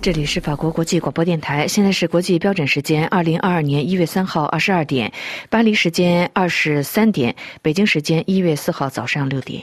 [0.00, 5.12] 这里是法国国际广播电台，现在是国际标准时间二零二二年一月三号二十二点，
[5.50, 9.62] 巴黎时间二十三点，北京时间一月四号早上六点。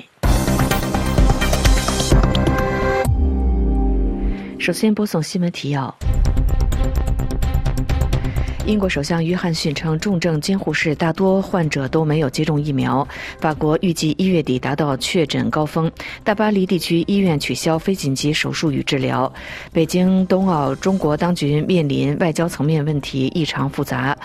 [4.59, 5.95] 首先播送新闻提要。
[8.67, 13.07] 英国首相约翰逊称，重症监护室大多患者都没有接种疫苗。
[13.39, 15.89] 法国预计一月底达到确诊高峰。
[16.23, 19.31] 大巴黎地区医院取消非紧急手术与治疗。
[19.71, 24.17] 北京冬奥，中国当局面临外交层面问题异常复杂。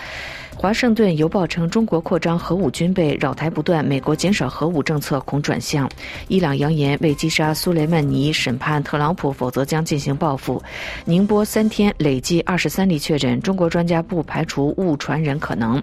[0.61, 5.89] 华盛顿邮报称，中国扩张核武军备扰台不断，美国减少核武政策恐转向。
[6.27, 10.61] 伊朗扬言为击杀苏雷曼尼审判特朗普，否则将进行报复。
[11.03, 15.81] 宁波三天累计二十三例确诊，中国专家不排除误传人可能。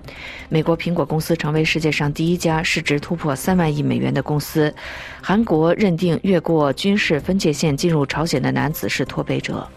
[0.49, 4.73] 美国苹果公司成为世界上第一家市值突破三万亿美元的公司。
[5.21, 9.69] 韩国认定越过军事分界线进入朝鲜的男子是脱北者。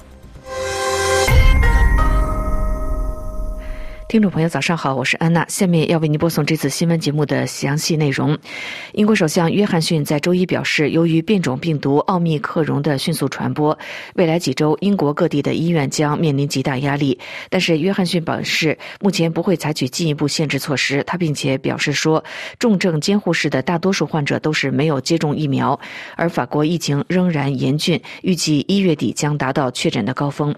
[4.12, 5.46] 听众朋友，早上好，我是安娜。
[5.48, 8.38] 下面要为您播送这次新闻节目的详细内容。
[8.92, 13.80] 英国首相约翰逊在周一表示，由于变种病毒奥密克戎的迅速传播，
[14.16, 17.18] 未来几周英国各地的医院将面临极大压力。
[17.50, 21.02] 但是，约翰逊表示，目前不会采取进一步限制措施。
[21.08, 22.22] 他并且表示说，
[22.60, 25.80] 重症监护室的大多数患者都是没有接种疫苗，
[26.18, 30.54] 而法国疫情仍然严峻，预计一月底将达到确诊的高峰。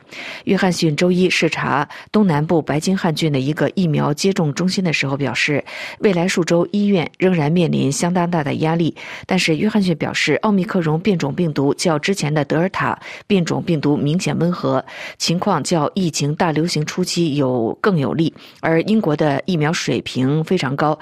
[0.45, 3.42] 约翰逊周一视察东南部白金汉郡的。
[3.43, 5.63] 一个疫苗接种中心的时候表示，
[5.99, 8.95] 未来数周医院仍然面临相当大的压力。
[9.25, 14.83] 但是约翰逊表示，奥密克戎变种病毒较之前的德尔塔变种病毒明显温和，
[15.17, 20.97] 情况较疫情大流行初期有更有利，而英国的疫苗水平非常高。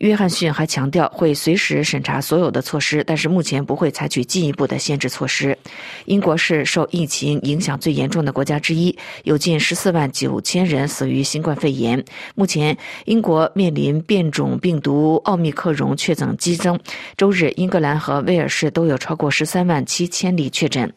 [0.00, 5.56] 约翰逊还强调会随时审查所有的措施，但是目前不会采取进一步的限制措施。
[6.06, 12.02] 英国是受疫情影响最严重的国家之一，有近十四万九千人死于新冠肺炎。
[12.34, 12.74] 目前，
[13.04, 16.80] 英国面临变种病毒奥密克戎确诊激增。
[17.18, 20.90] 周日，英格兰和威尔士都有超过十三万七千例确诊。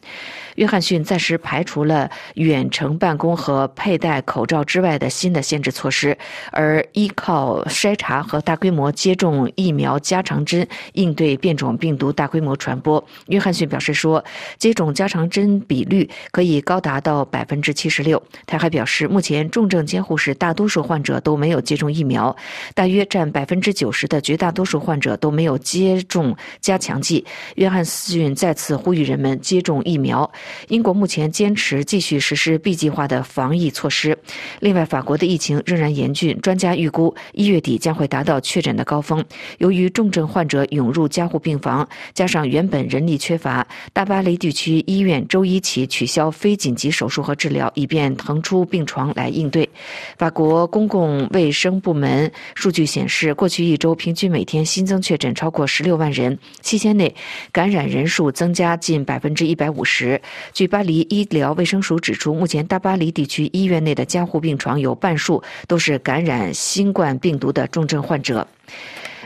[0.54, 6.16] 约翰逊暂时排除了远程办公和佩戴口罩之外的新的限制措施，
[6.52, 13.04] 而依靠筛查和大规模接种疫苗加长针应对变种病毒大规模传播。
[13.26, 14.24] 约翰逊表示说，
[14.58, 18.22] 接种加长针比率可以高达到百分之七十六。
[18.46, 22.34] 他还表示，目前重症监护室大多数患者都没有接种疫苗，
[22.74, 27.24] 大约占百分之九十的绝大多数患者都没有接种加强剂。
[27.56, 30.30] 约翰逊再次呼吁人们接种疫苗。
[30.68, 34.16] 英国目前坚持继续实施 B 计划的防疫措施。
[34.60, 39.24] 另外，法国的疫情仍然严峻，专家预估一月底将会达到确诊的高峰。
[39.58, 49.68] 由于重症患者涌入加护病房，加上原本人力缺乏，大巴黎地区医院周一起取消非紧急手术和治疗，以便腾出病床来应对。
[50.16, 57.14] 法国公共卫生部门数据显示，过去一周平均每天新增确诊超过十六万人，期间内
[57.50, 60.20] 感染人数增加近百分之一百五十。
[60.52, 68.46] 据巴黎医疗卫生署指出，目前大巴黎地区医院内的加护病床有半数都是感染新冠病毒的重症患者。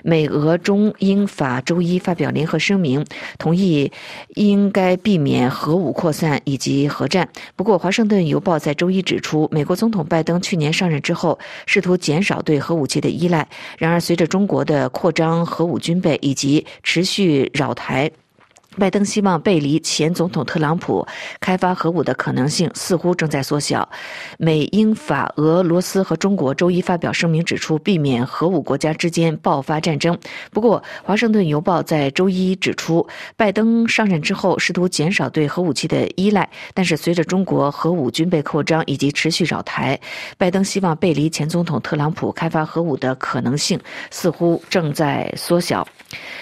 [0.03, 3.05] 美俄中英法周一发表联合声明，
[3.39, 3.91] 同意
[4.35, 7.29] 应该避免核武扩散以及核战。
[7.57, 13.49] 不过，《华盛顿邮报》在周一指出，美国总统拜登去年上任之后，试图减少对核武器的依赖。
[13.79, 18.11] 然而，随着中国的扩张核武军备以及持续扰台。
[18.79, 21.07] 拜登希望背离前总统特朗普
[21.41, 23.89] 开发核武的可能性似乎正在缩小。
[24.39, 30.17] 美英法俄罗斯和中国周一发表声明，指出避免核武国家之间爆发战争。
[30.53, 33.07] 不过，《华盛顿邮报》在周一指出，
[33.37, 39.99] 拜登上任之后试图减少对核武器的依赖，但是随着中国核武军备扩张以及持续扰台，
[40.37, 43.79] 拜登希望背离前总统特朗普开发核武的可能性
[44.11, 45.87] 似乎正在缩小。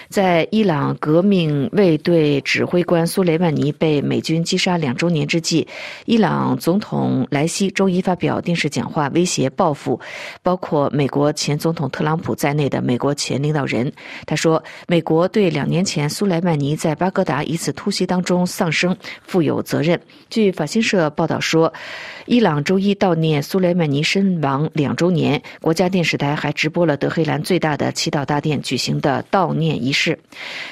[0.09, 5.67] 在伊朗革命卫队指挥官苏雷曼尼被美军击杀两周年之际，
[6.05, 9.99] 伊朗总统莱西周一发表电视讲话，威胁报复
[10.43, 13.93] 包括美国前总统特朗普在内的美国前领导人。
[14.27, 21.73] 他说：“美国对两年前苏莱曼尼在巴格达一次突袭当中丧生负有责任。”据法新社报道说，
[22.29, 30.19] 伊朗周一悼念苏莱曼尼身亡两周年，国家电视台还直播了德黑兰最大的祈祷大殿举行的悼念仪式。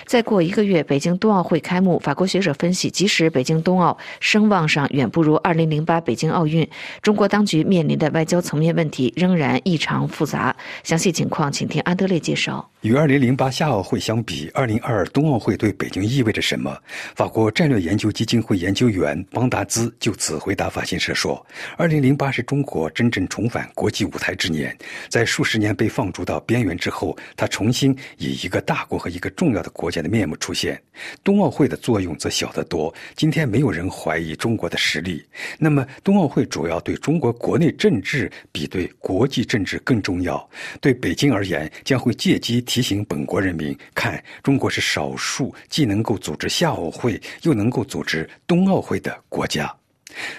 [0.05, 1.97] 再过一个月，北京冬奥会开幕。
[2.01, 6.69] 法国学者分析，即使北京冬奥声望上远不如2008北京奥运，
[7.01, 10.57] 中国当局面临的外交层面问题仍然异常复杂。
[10.83, 12.69] 详细情况，请听安德烈介绍。
[12.85, 16.79] 与2008夏奥会相比，2022冬奥会对北京意味着什么？
[17.17, 21.43] 法国战略研究基金会研究员邦达兹就此回答法新社说
[21.79, 24.77] ：“2008 是中国真正重返国际舞台之年，
[25.09, 30.79] 在数十年被放逐到边缘之后，它重新以一个大国和一个重要的国家的面目出现。
[31.25, 32.95] 冬奥会的作用则小得多。
[33.17, 35.25] 今天没有人怀疑中国的实力。
[35.59, 40.47] 那么，冬奥会主要对中国国内政治比对国际政治更重要。
[40.83, 49.73] 对北京而言，将会借机。”提醒本国人民，看中国是少数既能够组织夏奥会又能够组织冬奥会的国家。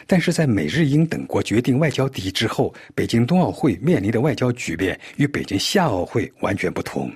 [0.06, 7.10] 但是在美日英等国决定外交抵制后，北京冬奥会面临的外交局面与北京夏奥会完全不同。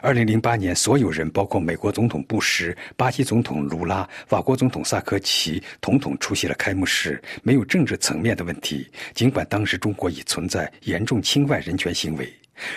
[0.00, 8.88] 二零零八年，所有人，包括美国总统布什、巴西总统卢拉、法国总统萨科齐，统统出席了开幕式，没有政治层面的问题。
[9.12, 12.26] 尽管当时中国已存在严重侵犯人权行为。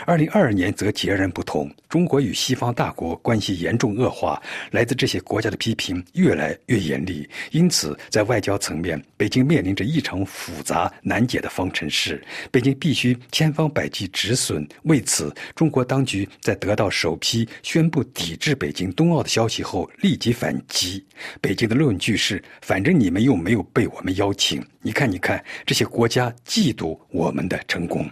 [0.06, 4.42] 二零二二年则截然不同，中国与西方大国关系严重恶化，
[4.72, 7.28] 来自这些国家的批评越来越严厉。
[7.52, 12.22] 因此，在外交层面，北京面临着异常复杂难解的方程式，
[12.52, 14.68] 北京必须千方百计止损。
[14.84, 21.06] 为此，中国当局在得到首批宣布抵制北京冬奥的消息后，立即反击。
[21.42, 28.10] 北京的论据是：反正你们又没有被我们邀请，你看，你看，这些国家嫉妒我们的成功。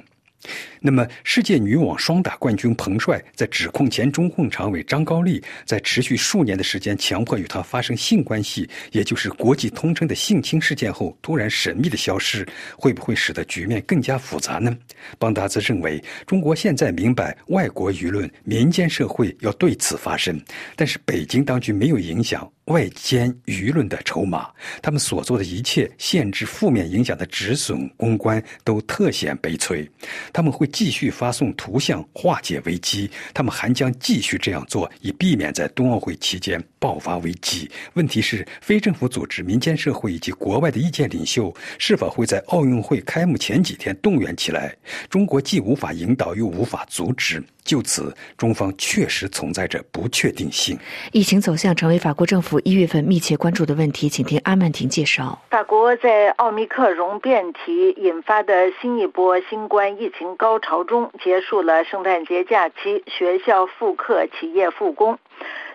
[0.80, 12.48] 那么，世界女网双打冠军彭帅在指控前中控常委张高丽在持续数年的时间强迫与他发生性关系，也就是国际通称的性侵事件后突然神秘的消失，
[12.78, 14.76] 会不会使得局面更加复杂呢？
[15.18, 20.40] 邦达兹认为，中国现在明白外国舆论、民间社会要对此发声，
[20.76, 22.50] 但是北京当局没有影响。
[22.68, 24.50] 外间舆论的筹码，
[24.82, 29.90] 他们所做的一切限制负面影响的止损公关都特显悲催。
[30.34, 37.70] 他们会继续发送图像化解危机，他们还将继续这样做，以避免在冬奥会期间爆发危机。
[37.94, 44.76] 问题是，非政府组织、民间社会以及国外的意见领袖是否会在奥运会开幕前几天动员起来？
[45.10, 47.44] 中国既无法引导，又无法阻止。
[47.64, 50.78] 就此，中方确实存在着不确定性。
[51.12, 55.38] 疫情走向成为法国政府一月份密切关注的问题，请听阿曼婷介绍。
[55.50, 65.20] 法国在奥密克戎变体引发的新一波新冠疫情高潮中，结束了圣诞节假期，学校复课，企业复工。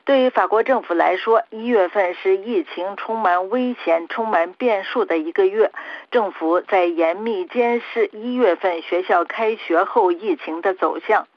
[0.05, 5.71] 对于法国政府来说，一月份是疫情充满危险、充满变数的一个月。
[6.11, 11.29] 政府在严密监视一月份学校开学后疫情的走向。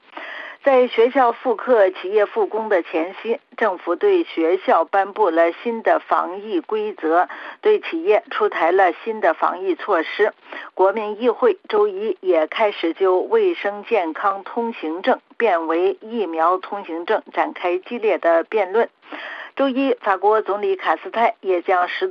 [0.65, 7.29] 在学校复课、企业复工的前夕，政府对学校颁布了新的防疫规则，
[7.61, 10.33] 对企业出台了新的防疫措施。
[10.73, 18.89] 国民议会周一也开始就卫生健康通行证变为疫苗通行证展开激烈的辩论。
[19.55, 22.09] 周一，法国总理卡斯泰也将十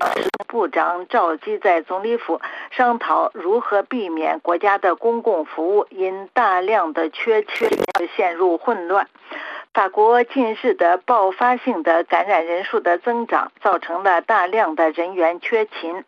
[0.49, 7.69] 部长召集在总理府，商讨如何避免国家的公共服务因大量的缺缺
[8.17, 9.09] 陷入混乱。
[9.75, 16.03] 法国近日的爆发性的感染人数的增长，造成了大量的人员缺勤。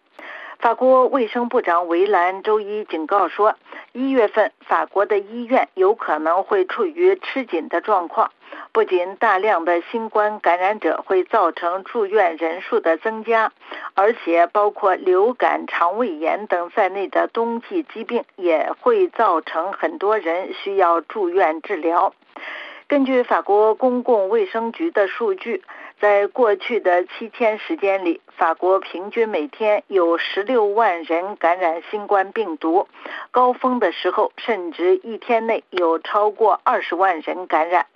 [0.67, 3.55] 法国卫生部长维兰周一警告说，
[3.93, 8.33] 一月份法国的医院有可能会处于吃紧的状况。
[8.73, 13.53] 不仅大量的新冠感染者会造成住院人数的增加，
[13.95, 22.13] 而且包括流感、肠胃炎等在内的冬季疾病也会造成很多人需要住院治疗。
[22.89, 25.63] 根据法国公共卫生局的数据，
[25.99, 32.87] 在过去的七天时间里，法国平均每天有十六万人感染新冠病毒，
[33.31, 37.87] 高峰的时候甚至一天内有超过二十万人感染。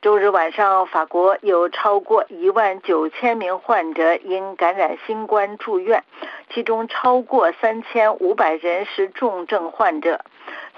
[0.00, 6.04] 周日晚上，法国有超过一万九千名患者因感染新冠住院，
[6.52, 10.20] 其中超过三千五百人是重症患者。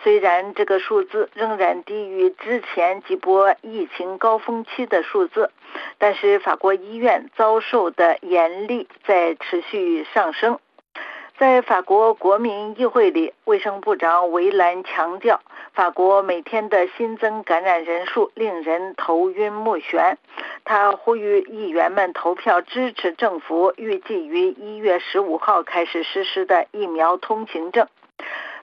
[0.04, 5.50] 虽然这个数字仍然低于之前几波疫情高峰期的数字，
[5.96, 10.58] 但是法国医院遭受的严厉在持续上升。
[11.38, 15.40] 在法国国民议会里，卫生部长维兰强调，
[15.72, 20.16] 法国每天的新增感染人数令人头晕目眩。
[20.64, 27.88] 他呼吁议员们投票支持政府预计于一月十五号开始实施的疫苗通行证。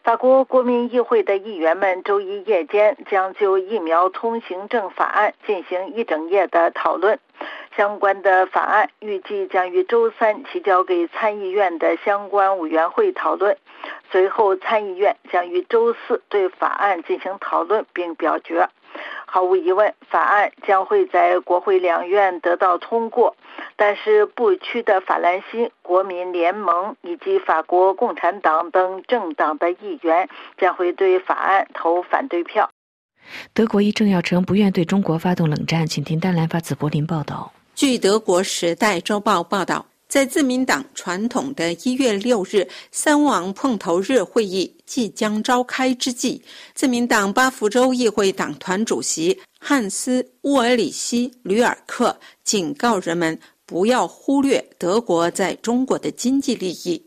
[0.04, 7.20] 法国国民议会的议员们周一夜间将就疫苗通行证法案进行一整夜的讨论。
[7.78, 13.56] 相关的法案预计将于周三提交给参议院的相关委员会讨论，
[14.12, 18.70] 随后参议院将于周四对法案进行讨论并表决。
[19.34, 23.38] 毫无疑问，法案将会在国会两院得到通过，
[23.78, 32.70] 但是不屈的法兰西国民联盟以及法国共产党等政党的议员将会对法案投反对票。
[33.54, 37.54] 德国一政要称不愿对中国发动冷战，请听丹兰发自柏林报道。
[37.74, 46.42] 据德国《时代周报》报道，在自民党传统的一月六日三王碰头日会议即将召开之际，
[46.76, 57.02] 自民党巴福州议会党团主席汉斯·沃尔里希·吕尔克警告人们不要忽略德国在中国的经济利益。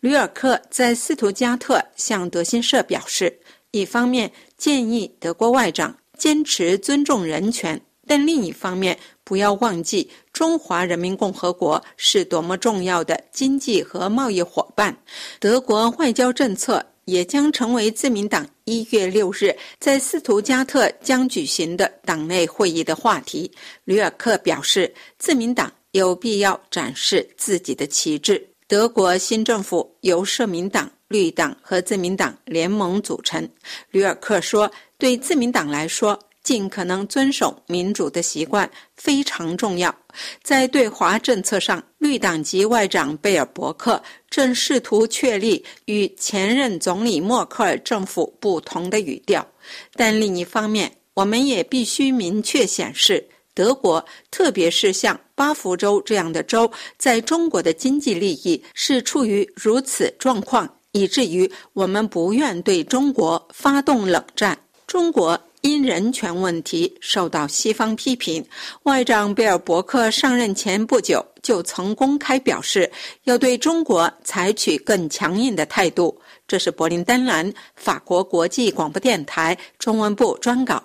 [0.00, 3.38] 吕尔克在斯图加特向德新社表示，
[3.70, 7.80] 一方面建议德国外长坚持尊重人权。
[8.10, 8.98] 但另一方面，
[9.28, 14.96] 不要忘记中华人民共和国是多么重要的经济和贸易伙伴。
[15.38, 23.52] 德国外交政策也将成为自民党一月六日在斯图加特将举行的党内会议的话题。
[23.84, 28.42] 吕尔克表示，自民党有必要展示自己的旗帜。
[28.66, 33.46] 德国新政府由社民党、绿党和自民党联盟组成。
[33.90, 39.94] 吕尔克说：“对自民党来说。”尽可能遵守民主的习惯非常重要。
[40.42, 49.46] 在对华政策上，绿党籍外长贝尔伯克正试图确立与前任总理默克尔政府不同的语调。
[49.92, 64.58] 但另一方面，我们也必须明确显示，德国，特别是像巴福州这样的州，在中国的经济利益是处于如此状况，以至于我们不愿对中国发动冷战。
[64.86, 65.38] 中国。
[65.62, 68.44] 因人权问题受到西方批评，
[68.84, 72.90] 外长贝尔伯克上任前不久就曾公开表示
[73.24, 76.16] 要对中国采取更强硬的态度。
[76.46, 80.82] 这是柏林丹兰法国国际广播电台中文部专稿。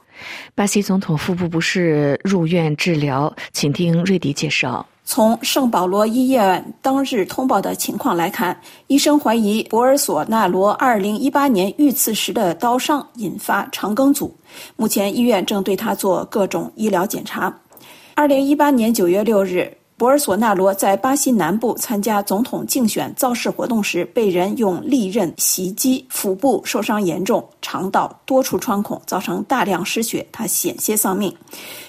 [0.55, 4.85] 巴西总统腹部不适入院治疗，请听瑞迪介绍。
[5.05, 8.57] 从圣保罗医院当日通报的情况来看，
[8.87, 14.33] 医生怀疑博尔索纳罗2018年遇刺时的刀伤引发肠梗阻。
[14.77, 17.53] 目前医院正对他做各种医疗检查。
[18.15, 31.35] 2018年9月6日，博尔索纳罗在巴西南部参加总统竞选造势活动时，被人用利刃袭击，腹部受伤严重，肠道多处穿孔，造成大量失血，他险些丧命。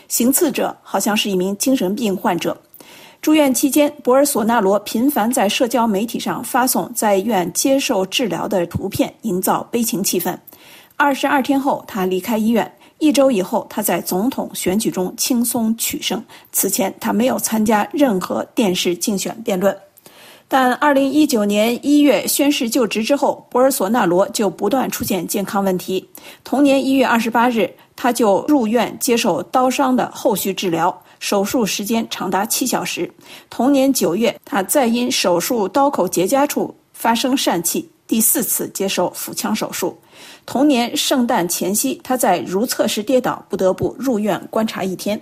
[0.09, 2.57] 行刺者好像是一名精神病患者。
[3.25, 10.37] 住院期间，博尔索纳罗频繁在社交媒体上发送在院接受治疗的图片，营造悲情气氛。
[10.99, 12.71] 二十二天后，他离开医院。
[12.99, 16.23] 一周以后，他在总统选举中轻松取胜。
[16.53, 19.75] 此前，他没有参加任何电视竞选辩论。
[20.47, 26.07] 但二零一九年一月宣誓就职之后，博尔索纳罗就不断出现健康问题。
[26.45, 30.95] 同年一月二十八日，他就入院接受刀伤的后续治疗。
[31.25, 33.11] 手术时间长达七小时。
[33.49, 39.97] 同年九月，他再因手术刀口结痂处发生疝气，第四次接受腹腔手术。
[40.45, 45.19] 同年圣诞前夕，他在如厕时跌倒，不得不入院观察一天。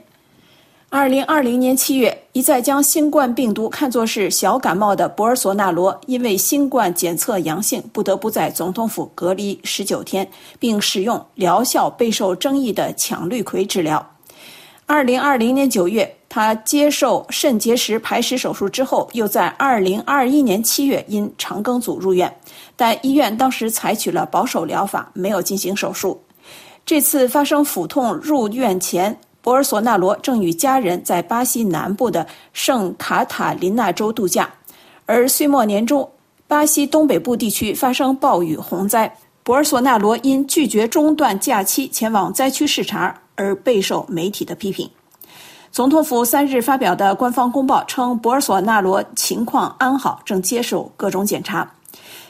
[0.89, 10.29] 二零二零年七月，一再将新冠病毒看作是小感冒的博尔索纳罗，因为新冠检测阳性，不得不在总统府隔离十九天，
[10.59, 14.05] 并使用疗效备受争议的羟氯喹治疗。
[14.93, 22.31] 二零二零年九月，他接受肾结石排石手术之后，又在二零二一年七月因肠梗阻入院，
[22.77, 26.23] 但医院当时采取了保守疗法，没有进行手术。
[26.85, 34.53] 这次发生腹痛入院前，博尔索纳罗正与家人在巴西南部的圣卡塔琳娜州度假，
[35.07, 36.07] 而岁末年中，
[36.47, 39.11] 巴西东北部地区发生暴雨洪灾，
[39.43, 43.22] 博尔索纳罗因拒绝中断假期前往灾区视察。
[43.35, 44.89] 而备受媒体的批评。
[45.71, 51.71] 总统府三日发表的官方公报称，博尔索纳罗情况安好，正接受各种检查。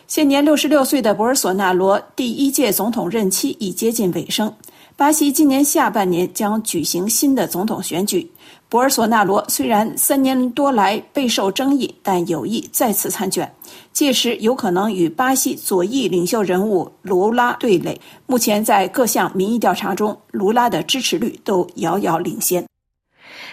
[0.07, 4.55] 现年六十六岁的博尔索纳罗第一届总统任期已接近尾声。
[4.95, 8.31] 巴西今年下半年将举行新的总统选举。
[8.69, 13.51] 博尔索纳罗虽然三年多来备受争议，但有意再次参选。
[13.93, 18.01] 届时有可能与巴西左翼领袖人物卢拉对垒。
[18.27, 22.65] 目前在各项民意调查中，卢拉的支持率都遥遥领先。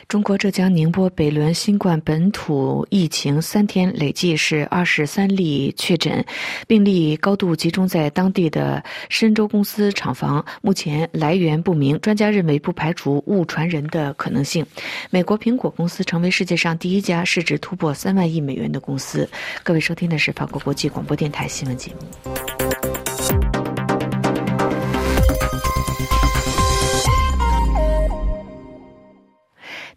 [0.09, 6.25] 中国浙江宁波北仑新冠本土疫情三天累计是二十三例确诊，
[6.65, 11.99] 病例高度集中在当地的深州公司厂房，目前来源不明。
[11.99, 14.65] 专家认为不排除误传人的可能性。
[15.11, 19.29] 美国苹果公司成为世界上第一家市值突破三万亿美元的公司。
[19.61, 22.58] 各位收听的是法国国际广播电台新闻节目。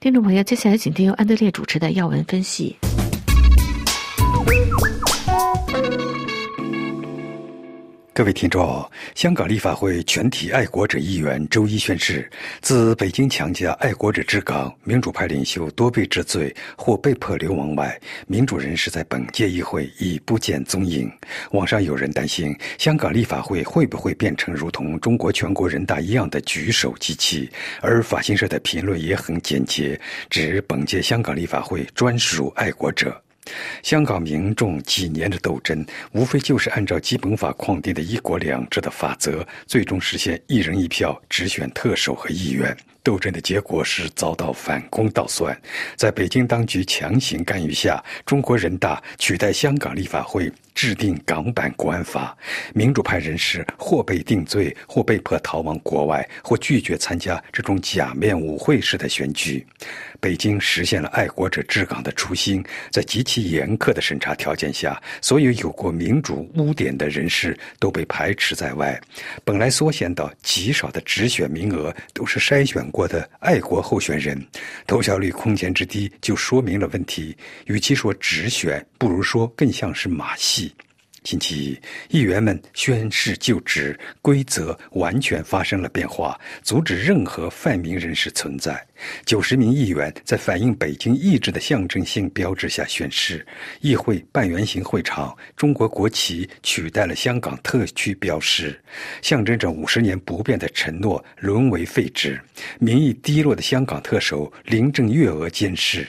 [0.02, 2.76] 听众朋友，接下来请听由安德烈主持的要闻分析。
[8.14, 21.10] 各位听众，香港立法会全体爱国者议员周一宣誓，自北京强加爱国者治港、民主派领袖多被治罪或被迫流亡外，民主人士在本届议会已不见踪影。
[21.52, 27.50] 网上有人担心，香港立法会会不会变成如同中国全国人大一样的举手机器？
[27.80, 33.22] 而法新社的评论也很简洁，指本届香港立法会专属爱国者。
[33.82, 42.76] 香港民众几年的斗争，无非就是按照基本法框定的一国两制的法则，最终实现一人一票直选特首和议员。
[43.04, 45.60] 斗争的结果是遭到反攻倒算，
[45.96, 52.36] 在北京当局强行干预下，中国人大取代香港立法会制定港版国安法，
[52.72, 59.66] 民主派人士或被定罪，或被迫逃亡国外，或拒绝参加这种假面舞会式的选举。
[60.22, 68.98] 北京实现了爱国者治港的初心，在极其严苛的审查条件下，所有有过民主污点的人士都被排斥在外。
[69.42, 74.40] 本来缩限到极少的直选名额，都是筛选过的爱国候选人，
[74.86, 77.36] 投票率空前之低，就说明了问题。
[77.64, 80.72] 与其说直选，不如说更像是马戏。
[81.24, 88.84] 星期一，议员们宣誓就职，规则完全发生了变化，阻止任何泛民人士存在。
[89.24, 93.44] 九十名议员在反映北京意志的象征性标志下宣誓。
[93.80, 98.78] 议会半圆形会场，中国国旗取代了香港特区标识，
[99.20, 102.40] 象征着五十年不变的承诺沦为废纸。
[102.78, 106.06] 民意低落的香港特首林郑月娥监视。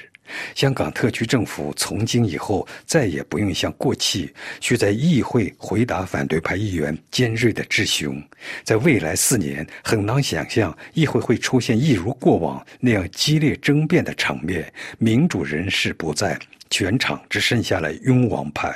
[0.55, 8.23] 香港特区政府从今以后再也不用像过去需在议会回答反对派议员尖锐的质询。
[8.63, 14.71] 在未来四年，很难想象议会会出现一如过往那样激烈争辩的场面。
[14.97, 16.39] 民主人士不在，
[16.69, 18.73] 全场只剩下了拥王派。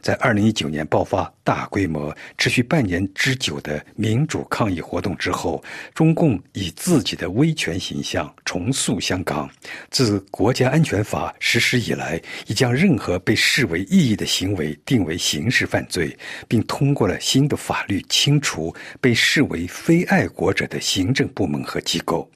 [0.00, 5.62] 在二零一九年爆发大规模、持续半年之久的民主抗议活动之后，
[5.94, 9.48] 中共以自己的威权形象重塑香港。
[9.90, 22.30] 自国家安全法实施以来，已将任何被视为异议的行为定为刑事犯罪，并通过了新的法律清除被视为非爱国者的行政部门和机构。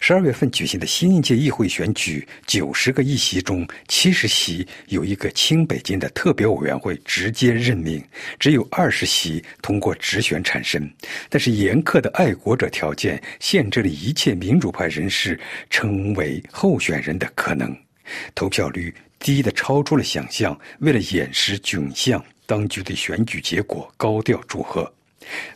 [0.00, 8.02] 十二月份举行的新一届议会选举，九十个议席中，七十席由一个亲北京的特别委员会直接任命，
[8.38, 10.90] 只有二十席通过直选产生。
[11.28, 17.76] 但是严苛的爱国者条件限制了一切民主派人士成为候选人的可能，
[18.34, 20.58] 投票率低的超出了想象。
[20.80, 24.92] 为了掩饰窘相，当局对选举结果高调祝贺。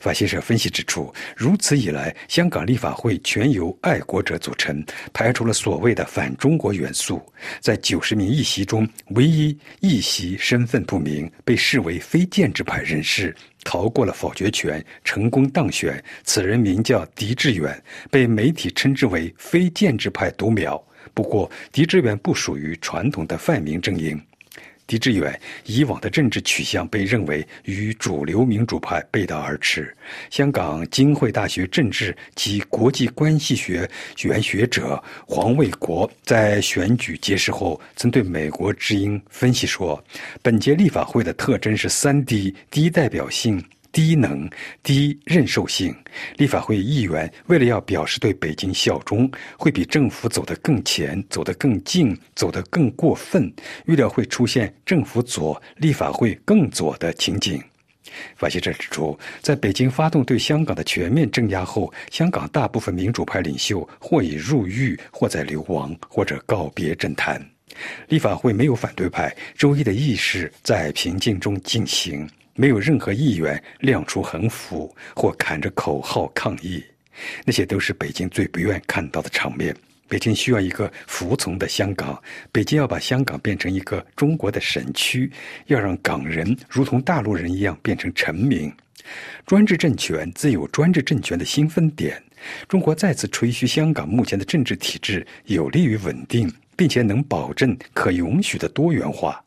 [0.01, 7.21] 法新社分析指出，如此以来，香港立法会全由爱国者组成，排除了所谓的反中国元素。
[7.61, 13.35] 在九十名议席中，唯一一席身份不明，被视为非建制派人士，
[13.65, 16.03] 逃过了否决权，成功当选。
[16.23, 20.83] 此人名叫狄志远，被媒体称之为非建制派独苗。
[21.13, 24.21] 不过，狄志远不属于传统的泛民阵营。
[24.95, 29.93] 狄志远以往的政治取向被认为与主流民主派背道而驰。
[30.31, 33.91] 香港金汇大学政治及国际关系学
[34.23, 40.03] 原学者黄卫国在选举结束后，曾对美国之音分析说
[40.43, 43.61] ：“本届立法会的特征是三低：低代表性。”
[43.95, 44.51] 低能、
[44.83, 45.95] 低认受性，
[46.37, 53.51] 立法会议员为了要表示对北京效忠，会比政府走得更前、走得更近、走得更过分，
[53.87, 57.63] 预料会出现政府左、立法会更左的情景。
[58.37, 67.41] 法新社指出，在北京发动对香港的全面镇压后，香港大部分民主派领袖或已入狱，或在流亡，或者告别政坛。
[68.09, 72.29] 立法会没有反对派，周一的议事在平静中进行。
[72.55, 76.83] 没有任何议员亮出横幅或喊着口号抗议，
[77.45, 79.75] 那些都是北京最不愿看到的场面。
[80.07, 85.31] 北京需要一个服从的香港，北京要把香港变成一个中国的省区，
[85.67, 88.73] 要让港人如同大陆人一样变成臣民。
[89.47, 92.23] 专制政权自有专制政权的兴奋点。
[92.69, 99.44] 中国再次吹嘘香港目前的政治体制有利于稳定，并且能保证可允许的多元化。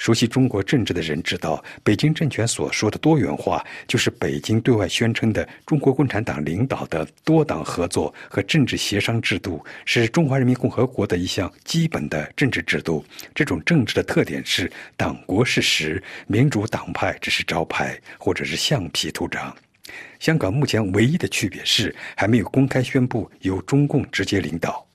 [0.00, 13.04] 熟悉中国政治的人知道，北京政权所说的多元化，就是北京对外宣称的中国共产党领导的多党合作和政治协商制度，是中华人民共和国的一项基本的政治制度。
[13.34, 19.54] 这种政治的特点是党国是实，民主党派只是招牌或者是橡皮图章。
[20.18, 24.86] 香港目前唯一的区别是，还没有公开宣布由中共直接领导。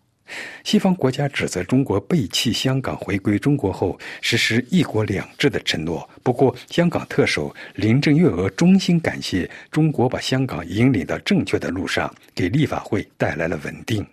[0.63, 6.09] 西方国家指责中国背弃香港回归中国后实施“一国两制”的承诺。
[6.23, 14.05] 不过，香港特首林郑月娥衷心感谢中国把香港引领到正确的路上，给立法会带来了稳定。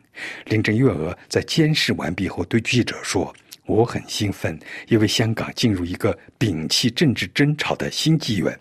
[0.44, 8.59] 林郑月娥在监视完毕后对记者说：“我很兴奋，因为香港进入一个摒弃政治争吵的新纪元。”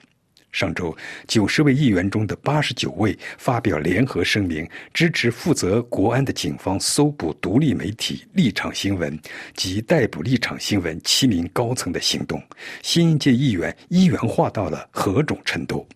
[0.52, 0.96] 上周，
[1.28, 9.18] 九十位议员中的八十九位发表联合声明，支持负责国安的警方搜捕独立媒体立场新闻
[9.56, 12.42] 及逮捕立场新闻七名高层的行动。
[12.82, 15.88] 新一届议员一元化到了何种程度？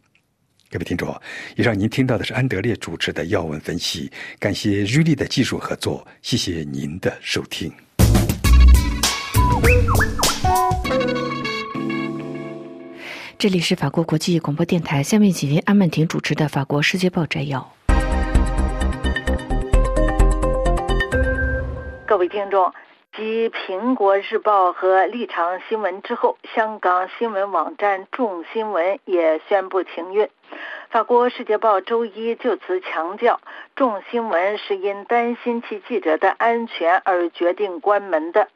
[0.72, 1.14] 各位听众，
[1.56, 7.72] 以上您听到的是安德烈主持的要闻分析，感谢瑞丽的技术合作，谢谢您的收听。
[13.38, 17.70] 这里是法国国际广播电台，下面请听阿曼婷主持的《法国世界报》摘要。
[22.08, 22.74] 各位听众，
[23.16, 30.30] 继《苹果日报》和立场新闻之后，香港新闻网站众新闻也宣布停运。
[30.90, 33.42] 法国《世界报》周一就此强调，
[33.76, 38.48] 众新闻是因担心其记者的安全而决定关门的。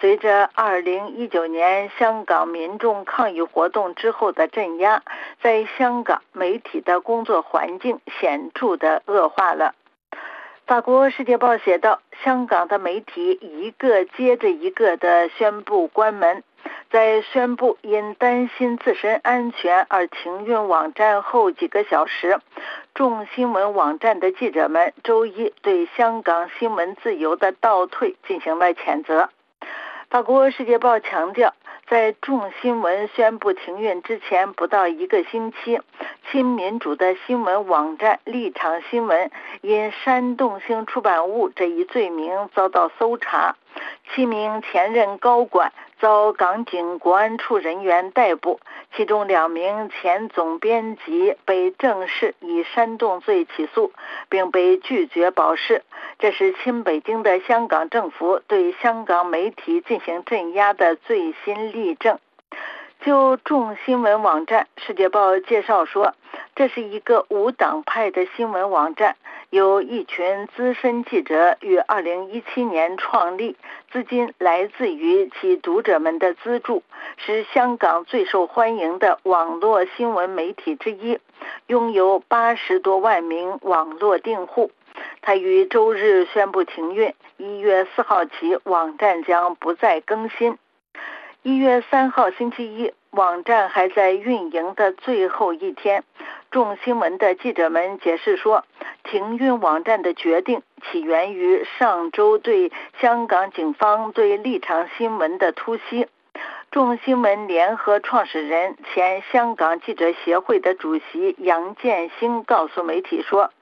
[0.00, 5.02] 随着2019年香港民众抗议活动之后的镇压，
[5.42, 9.74] 在香港媒体的工作环境显著的恶化了。
[10.66, 16.44] 法国《世界报》写道：“香港的媒体一个接着一个的宣布关门，
[16.90, 22.38] 在宣布因担心自身安全而停运网站后几个小时，
[22.94, 29.30] 众新闻网站的记者们周一对香港新闻自由的倒退进行了谴责。”
[30.10, 31.52] 法国《世界报》强调，
[31.86, 35.78] 在众新闻宣布停运之前不到一个星期，
[36.30, 43.56] 亲民主的新闻网站立场新闻因煽动性出版物这一罪名遭到搜查，
[44.14, 45.74] 七名前任高管。
[46.00, 48.60] 遭港警国安处人员逮捕，
[48.94, 53.92] 其中两名前总编辑被正式以煽动罪起诉，
[54.28, 55.82] 并被拒绝保释。
[56.18, 62.18] 这是亲北京的香港政府对香港媒体进行镇压的最新例证。
[63.04, 66.14] 就众新闻网站，《世界报》介绍说，
[66.56, 69.16] 这是一个无党派的新闻网站。
[69.50, 73.56] 由一群资深记者于2017年创立，
[73.92, 76.82] 资金来自于其读者们的资助，
[77.16, 81.18] 是香港最受欢迎的网络新闻媒体之一，
[81.68, 84.72] 拥有八十多万名网络订户。
[85.22, 90.58] 他于周日宣布停运，一月四号起网站将不再更新。
[91.44, 96.02] 一月三号星期一，网站还在运营的最后一天。
[96.50, 98.64] 众新闻的记者们解释说，
[99.04, 106.08] 停运网站的决定起源于上周对香港警方对立场新闻的突袭。
[106.72, 113.52] 众新闻联合创始人、前香港记者协会的主席杨建兴告诉媒体说：“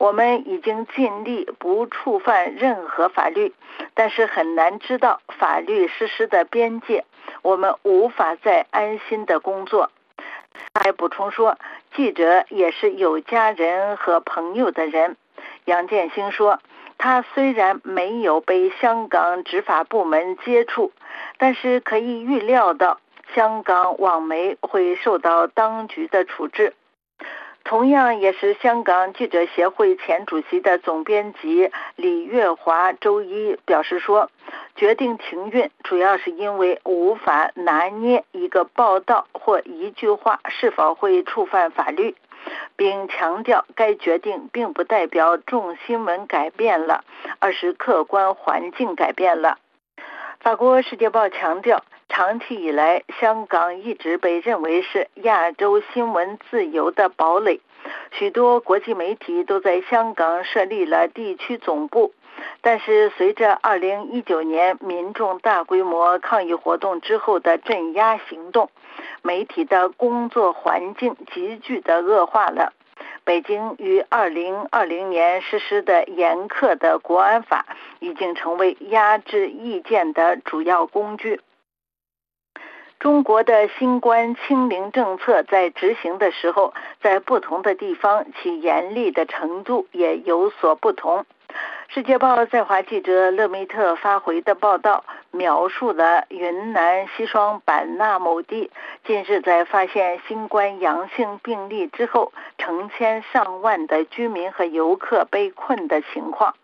[0.00, 3.52] 我们已经尽力不触犯任何法律，
[3.92, 7.04] 但是很难知道法律实施的边界，
[7.42, 9.90] 我们无法再安心的工作。”
[10.72, 11.58] 还补充说，
[11.94, 15.18] 记者也是有家人和朋友的人。
[15.66, 16.60] 杨建兴说，
[16.96, 20.92] 他虽然没有被香港执法部门接触，
[21.36, 22.98] 但是可以预料到
[23.34, 26.72] 香港网媒会受到当局的处置。
[27.62, 34.28] 同样也是香港记者协会前主席的总编辑李月华周一表示说，
[34.74, 42.16] 决定停运主要是因为无法拿捏一个报道或一句话是否会触犯法律，
[42.74, 47.04] 并强调该决定并不代表众新闻改变了，
[47.38, 49.58] 而是客观环境改变了。
[50.40, 51.84] 法国《世界报》强调。
[52.10, 57.60] 长期以来，香港一直被认为是亚洲新闻自由的堡垒，
[58.10, 62.12] 许多国际媒体都在香港设立了地区总部。
[62.62, 68.70] 但是，随着2019年民众大规模抗议活动之后的镇压行动，
[69.22, 72.72] 媒体的工作环境急剧的恶化了。
[73.24, 77.64] 北京于2020年实施的严苛的国安法，
[78.00, 81.40] 已经成为压制意见的主要工具。
[83.00, 91.24] 中国的新冠清零政策在执行的时候，在不同的地方其严厉的程度也有所不同。
[91.88, 98.70] 世界报在华记者勒梅特发回的报道描述了云南西双版纳某地
[99.06, 106.54] 近日在发现新冠阳性病例之后，成千上万的居民和游客被困的情况。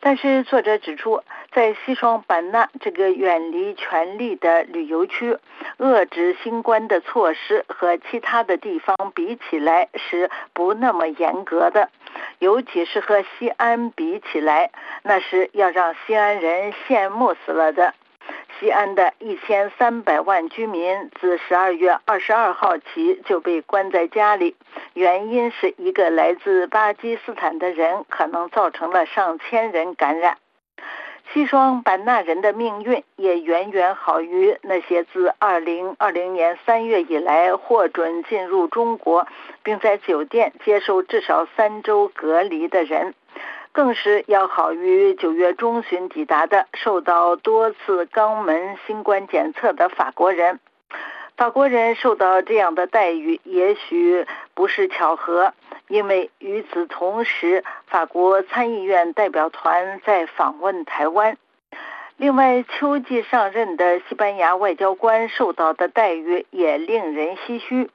[0.00, 5.36] 但是作者指出，在西双版纳这个远离权力的旅游区，
[5.78, 11.90] 遏制新冠的措施和其他的地方比起来是不那么严格的，
[12.38, 14.70] 尤其是和西安比起来，
[15.02, 17.94] 那是要让西安人羡慕死了的。
[18.58, 24.56] 西安的一千三百万居民自十二月二十二号起就被关在家里，
[24.94, 30.38] 原因是一个来自巴基斯坦的人可能造成了上千人感染。
[31.32, 39.26] 西双版纳人的命运也远远好于那些自二零二零年三月以来获准进入中国，
[39.62, 43.14] 并在酒店接受至少三周隔离的人。
[43.78, 50.58] 更是要好于九月中旬抵达的、受到多次肛门新冠检测的法国人。
[51.36, 55.54] 法国人受到这样的待遇，也许不是巧合，
[55.86, 61.38] 因为与此同时，法国参议院代表团在访问台湾。
[62.20, 67.88] 另外，秋季上任的西班牙外交官受到的待遇也令人唏嘘。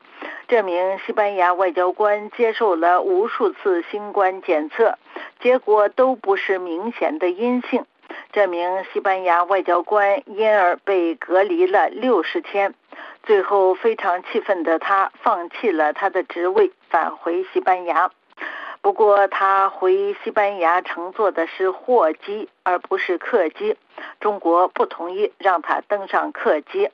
[0.48, 4.98] 这名西班牙外交官接受了无数次新冠检测。
[5.42, 7.86] 结果都不是明显的阴性。
[8.32, 12.74] 这名西班牙外交官因而被隔离了六十天。
[13.24, 18.10] 最后，非常气愤的他放弃了他的职位，返回西班牙。
[18.84, 23.78] 不过，他回西班牙乘坐的是货机，而不是客机。
[24.20, 26.90] 中国不同意让他登上客机。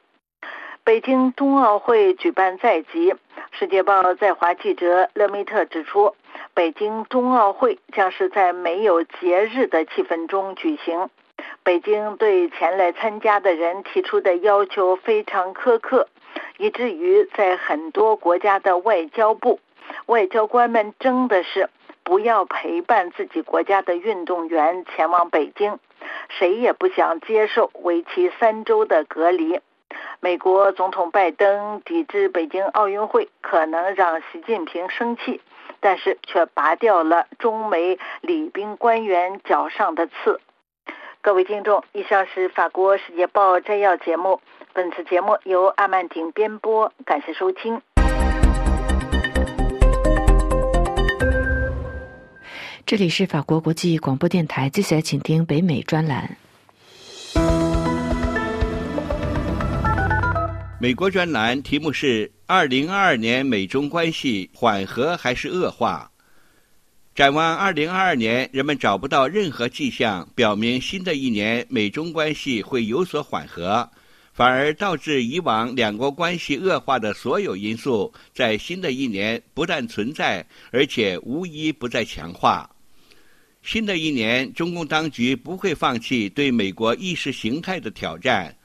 [0.84, 3.12] 北京冬奥会举办在即，
[3.52, 6.16] 《世界报》在华记者勒梅特指出。
[6.54, 11.10] 北京冬奥会将是在没有节日的气氛中举行。
[11.64, 16.08] 北京对前来参加的人提出的要求非常苛刻，
[16.60, 19.60] 以至于在很多国家的外交部，
[20.06, 21.68] 外交官们争的是
[22.04, 25.80] 不要陪伴自己国家的运动员前往北京，
[26.30, 29.60] 谁也不想接受为期三周的隔离。
[30.20, 35.42] 美国总统拜登抵制北京奥运会，可能让习近平生气。
[35.82, 40.42] 但是却拔掉了中美礼宾官员脚上的刺。
[41.22, 44.42] 各位听众，以上是法国《世界报》摘要节目。
[44.74, 47.82] 本次节目由阿曼婷编播，感谢收听。
[52.90, 56.36] 这里是法国国际广播电台，接下来请听北美专栏。
[60.82, 62.32] 美国专栏题目是。
[62.48, 66.10] 二零二二年美中关系缓和还是恶化？
[67.14, 73.88] 展望二零二二年，人们找不到任何迹象表明新的一年美中关系会有所缓和，
[74.34, 82.68] 反而导致以往两国关系恶化的所有因素，在新的一年不但存在，而且无一不再强化。
[83.62, 88.56] 新的一年，中共当局不会放弃对美国意识形态的挑战。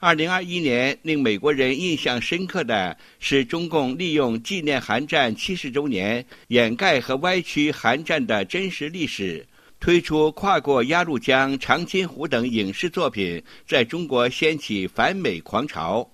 [0.00, 9.46] 二零二一年令美国人印象深刻的是，中共利用纪念韩战七十周年，掩盖和歪曲韩战的真实历史，
[9.80, 16.08] 推出《跨过鸭绿江》《长津湖》等影视作品，在中国掀起反美狂潮。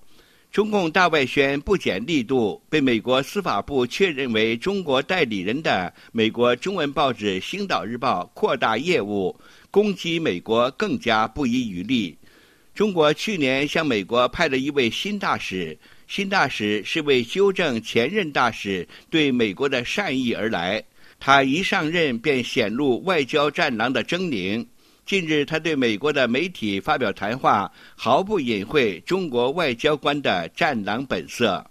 [0.55, 9.37] 中共大外宣不减力度，被美国司法部确认为中国代理人的美国中文报纸《星岛日报》扩大业务，
[9.69, 12.17] 攻击美国更加不遗余力。
[12.73, 20.81] 中国去年向美国派了一位新大使，新大使是为纠正前任大使对美国的善意而来。
[21.19, 24.65] 他一上任便显露外交战狼的狰狞。
[25.05, 31.63] 近日，他对美国的媒体发表谈话，毫不隐晦中国外交官的战狼本色。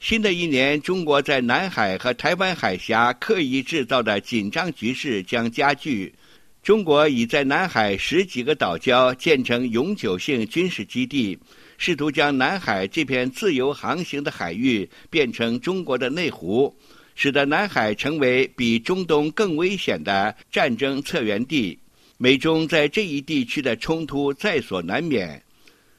[0.00, 6.12] 新的一年，中国在南海和台湾海峡刻意制造的紧张局势将加剧。
[6.60, 11.38] 中国已在南海十几个岛礁建成永久性军事基地，
[11.78, 16.76] 试图将南海这片自由航行的海域变成中国的内湖，
[17.14, 21.78] 使得南海成为比中东更危险的战争策源地。
[22.22, 25.42] 美中在这一地区的冲突在所难免。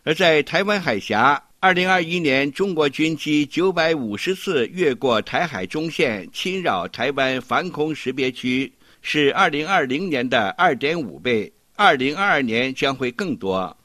[0.04, 8.72] 而在台湾海峡，二零二一年中国军机九百五十次越过台海中线，侵扰台湾防空识别区。
[9.02, 13.76] 是二零二零年的二点五倍，二零二二年将会更多。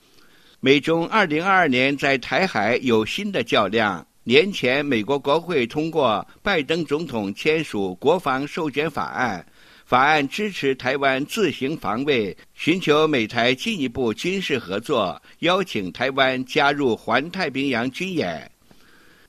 [0.60, 4.06] 美中二零二二年在台海有新的较量。
[4.24, 9.46] 年前，美国国会通过拜登总统签署国防授权法案，
[9.86, 18.50] 法案支持台湾自行防卫，寻求美台进一步军事合作，邀请台湾加入环太平洋军演。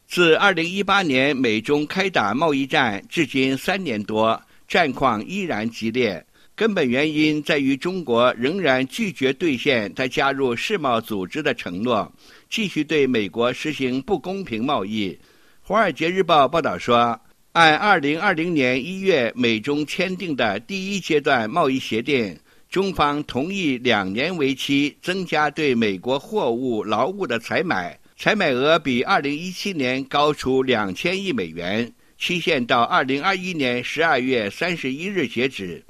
[0.07, 4.41] 自二零一八年美中开打贸易战至今三年多。
[4.67, 6.25] 战况依然激烈。
[6.55, 12.11] 根本原因在于中国仍然拒绝兑现他加入世贸组织的承诺，
[12.49, 15.11] 继续对美国实行不公平贸易。
[15.61, 17.17] 《华尔街日报》报道说，
[17.57, 22.37] 按2020年1月美中签订的第一阶段贸易协定。
[22.69, 35.83] 中方同意两年为期增加对美国货物、劳务的采买，采买额比2017年高出两千亿美元，期限到2021年12月31日截止。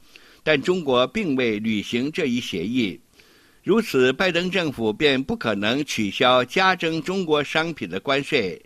[0.45, 2.97] 但中国并未履行这一协议，
[3.61, 8.57] 如此，拜登政府便不可能取消加征中国商品的关税。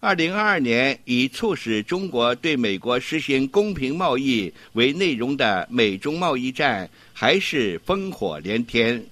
[0.00, 9.04] 二零二二年以促使中国对美国实行公平贸易为内容的美中贸易战还是烽火连天。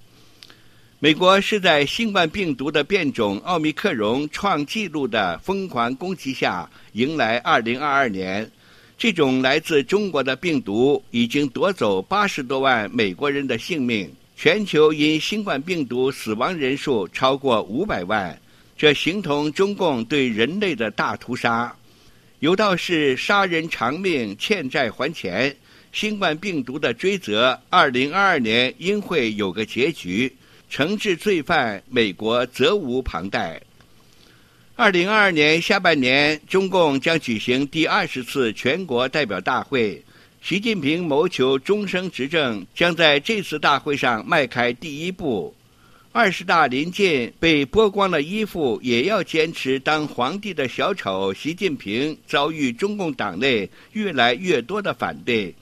[1.00, 8.48] 美国是在新冠病毒的变种奥密克戎创纪录的疯狂攻击下迎来二零二二年。
[8.96, 18.40] 这种来自中国的病毒已经夺走八十多万美国人的性命，全球因新冠病毒死亡人数超过五百万。
[18.78, 21.74] 这形同中共对人类的大屠杀，
[22.40, 25.56] 有道是杀人偿命，欠债还钱。
[25.92, 30.30] 新冠病毒的追责，二零二二年应会有个结局。
[30.70, 33.58] 惩治罪犯，美国责无旁贷。
[34.74, 40.04] 二零二二年下半年，中共将举行第二十次全国代表大会，
[40.42, 45.54] 习近平谋求终生执政，将在这次大会上迈开第一步。
[46.16, 55.54] 二十大临近，被剥光了衣服也要坚持当皇帝的小丑习近平遭遇中共党内越来越多的反对。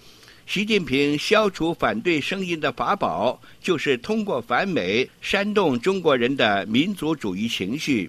[0.46, 8.08] 习近平消除反对声音的法宝，就是通过反美煽动中国人的民族主义情绪。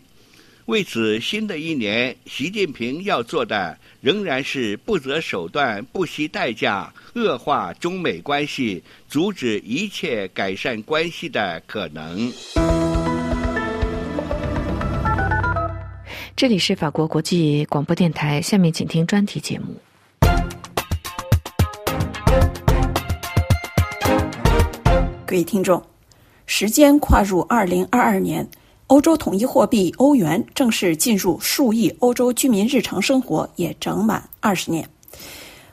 [0.66, 3.76] 为此，新的一年，习近平要做的
[4.06, 12.32] 仍然是不择手段、不惜代价恶化中美关系，阻止一切改善关系的可能。
[16.36, 19.76] 这里是法国国际广播电台，下面请听专题节目。
[25.26, 25.84] 各位听众，
[26.46, 28.48] 时间跨入二零二二年。
[28.88, 34.88] 欧洲统一货币欧元正式进入数亿欧洲居民日常生活，也整满二十年。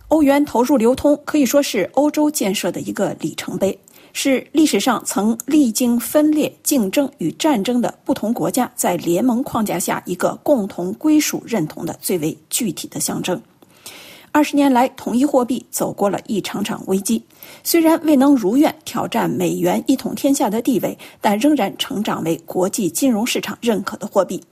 [0.08, 3.78] 欧元投入流通可以说是欧洲建设的一个里程碑，
[4.14, 13.38] 是历史上曾历经分裂、竞争与战争的不同国家在联盟框架下一个共同归属认同的最为具体的象征。
[14.34, 17.22] 二十年来，统一货币走过了一场场危机，
[17.62, 24.42] 虽然未能如愿挑战美元一统天下的地位，但仍然成长为国际金融市场认可的货币。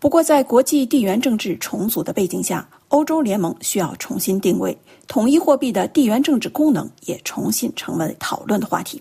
[0.00, 9.00] 不过，在国际地缘政治重组的背景下，欧洲联盟需要重新定位统一货币的地缘政治功能，也重新成为讨论的话题。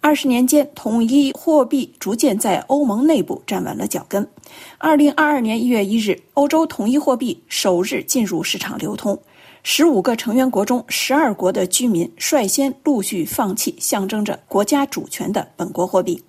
[0.00, 4.26] 二十年间，统一货币逐渐在欧盟内部站稳了脚跟。
[4.78, 9.18] 二零二二年一月一日，欧洲统一货币首日进入市场流通。
[9.64, 16.22] 十五个成员国中，十二国的居民率先陆续放弃象征着国家主权的本国货币。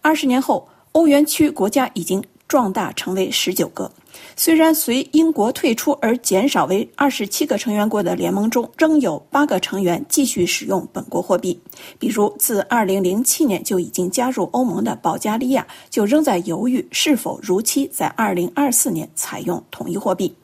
[0.00, 3.90] 二十年后，欧元区国家已经壮大成为十九个。
[4.34, 11.58] 虽然随英国退出而减少为二十七个成员国的联盟中，仍有八个成员继续使用本国货币。
[11.98, 20.34] 比如，自二零零七年就已经加入欧盟的保加利亚，就仍在犹豫是否如期在二零二四年采用统一货币。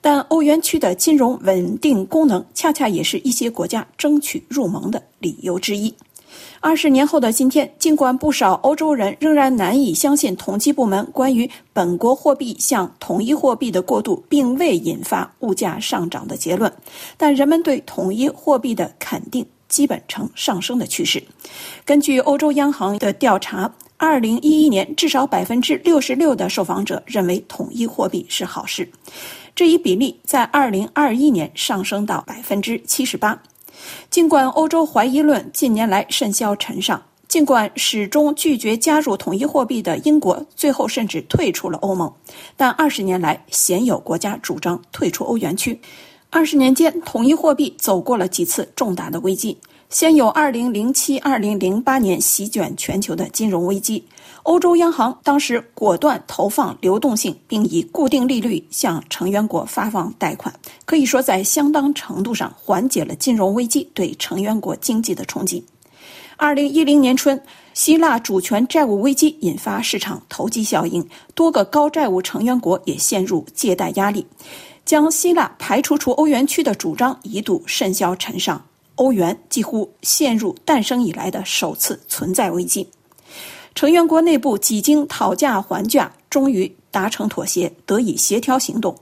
[0.00, 5.94] 但欧元区的金融稳定功能，恰恰也是一些国家争取入盟的理由之一。
[6.68, 16.70] 二十年后的今天，尽管不少欧洲人仍然难以相信统计部门关于本国货币向统一货币的过渡并未引发物价上涨的结论，
[17.16, 21.22] 但人们对统一货币的肯定基本呈上升的趋势。
[21.86, 28.86] 根据欧洲央行的调查，二零一一年至少百分之六十六的受访者认为统一货币是好事，
[29.54, 33.40] 这一比例在二零二一年上升到百分之七十八。
[34.10, 42.12] 尽管欧洲怀疑论近年来甚嚣尘上，尽管始终拒绝加入统一货币的英国最后甚至退出了欧盟，
[42.56, 45.80] 但二十年来鲜有国家主张退出欧元区。
[46.30, 49.56] 二十年间，统一货币走过了几次重大的危机。
[49.90, 54.04] 先有2007、2008年席卷全球的金融危机，
[54.42, 65.64] 欧洲央行当时果断投放流动性，并以固定利率向成员国发放贷款，可以说在相当程度上缓解了金融危机对成员国经济的冲击。
[66.36, 67.40] 2010年春，
[67.72, 74.26] 希腊主权债务危机引发市场投机效应，多个高债务成员国也陷入借贷压力，
[74.84, 78.62] 将希腊排除出欧元区的主张一度甚嚣尘上。
[78.98, 82.86] 欧元几乎陷入诞生以来的首次存在危机。
[83.74, 88.94] 成员国内部几经讨价还价，终于达成妥协，得以协调行动。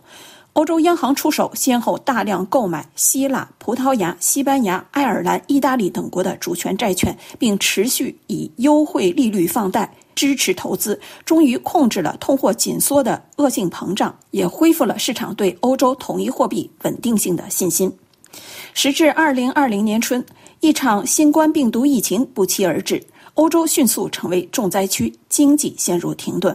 [0.53, 17.91] 欧洲央行出手，先后大量购买希腊、葡萄牙、西班牙、爱尔兰、意大利等国的主权债券，并持续以优惠利率放贷支持投资，终于控制了通货紧缩的恶性膨胀，也恢复了市场对欧洲统一货币稳定性的信心。
[18.77, 20.23] 时至二零二零年春，
[20.61, 23.03] 一场新冠病毒疫情不期而至，
[23.33, 26.55] 欧洲迅速成为重灾区，经济陷入停顿。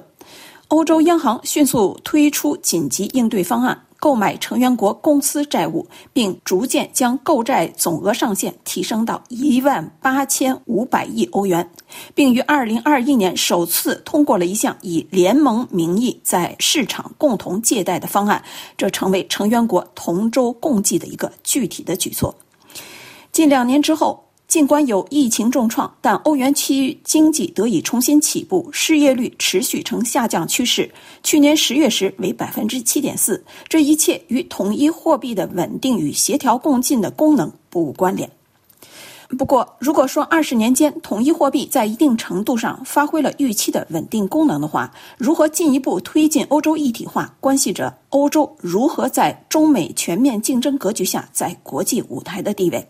[0.68, 3.76] 欧洲央行迅速推出紧急应对方案。
[4.02, 11.70] 购买成员国公司债务，并逐渐将购债总额上限提升到一万八千五百亿欧元，
[12.16, 18.44] 并于二零二一年首次通过了一项以联盟名义在市场共同借贷的方案，
[18.76, 22.34] 这成为成员国同舟共济的一个具体的举措。
[23.32, 24.26] 近两年之后。
[24.52, 30.92] 尽管有疫情重创，但欧元区经济得以重新起步，失业率持续呈下降趋势。
[31.24, 33.42] 去年十月时为百分之七点四。
[33.70, 38.30] 这一切与统一货币的稳定与协调共进的功能不无关联。
[39.38, 52.86] 不过，如果说二十年间统一货币在一定程度上发挥了预期的稳定功能的话，如何进一步推进欧洲一体化，关系着欧洲如何在中美全面竞争格局下在国际舞台的地位。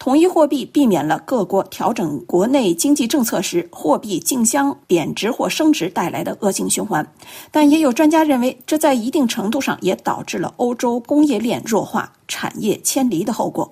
[0.00, 7.06] 统一货币避免了各国调整国内经济政策时货币竞相贬值或升值带来的恶性循环，
[7.50, 13.70] 但也有专家认为，这在一定程度上也导致了欧洲工业链弱化、产业迁离的后果。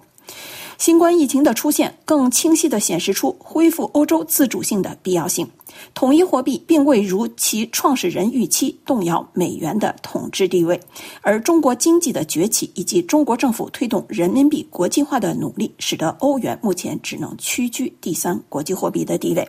[0.79, 5.47] 新冠疫情的出现，更清晰地显示出恢复欧洲自主性的必要性。
[5.93, 10.81] 统一货币并未如其创始人预期动摇美元的统治地位，
[11.21, 19.47] 而中国经济的崛起以及中国政府推动人民币国际化的努力，使得欧元目前只能屈居第三国际货币的地位。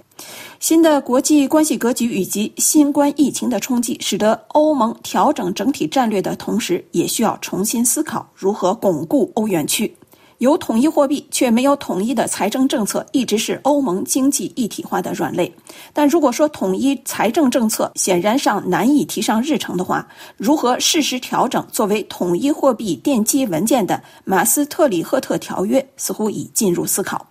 [0.59, 9.91] 新的国际关系格局以及新冠疫情的冲击，使得欧盟调整整体战略的同时，也需要重新思考如何巩固欧元区。
[10.39, 15.53] 有统一货币却没有统一的财政政策，一直是欧盟经济一体化的软肋。
[15.91, 27.27] 但如果说统一财政政策显然上难以提上日程的话，如何适时调整作为统一货币奠基文件的马斯特里赫特条约似乎已进入思考。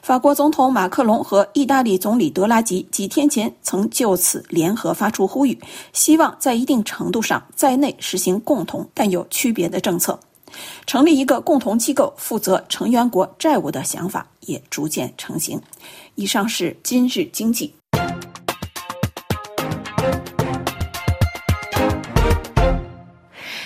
[0.00, 5.58] 法国总统马克龙和意大利总理德拉吉几天前曾就此联合发出呼吁，
[5.92, 10.16] 希望在一定程度上在内实行共同但有区别的政策。
[10.86, 15.60] 成立一个共同机构负责成员国债务的想法也逐渐成型。
[16.14, 17.74] 以上是今日经济。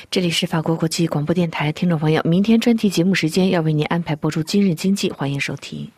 [0.09, 5.91] 这里是法国国际广播电台，听众朋友，明天专题节目时间要为您安排播出今日经济，欢迎收听。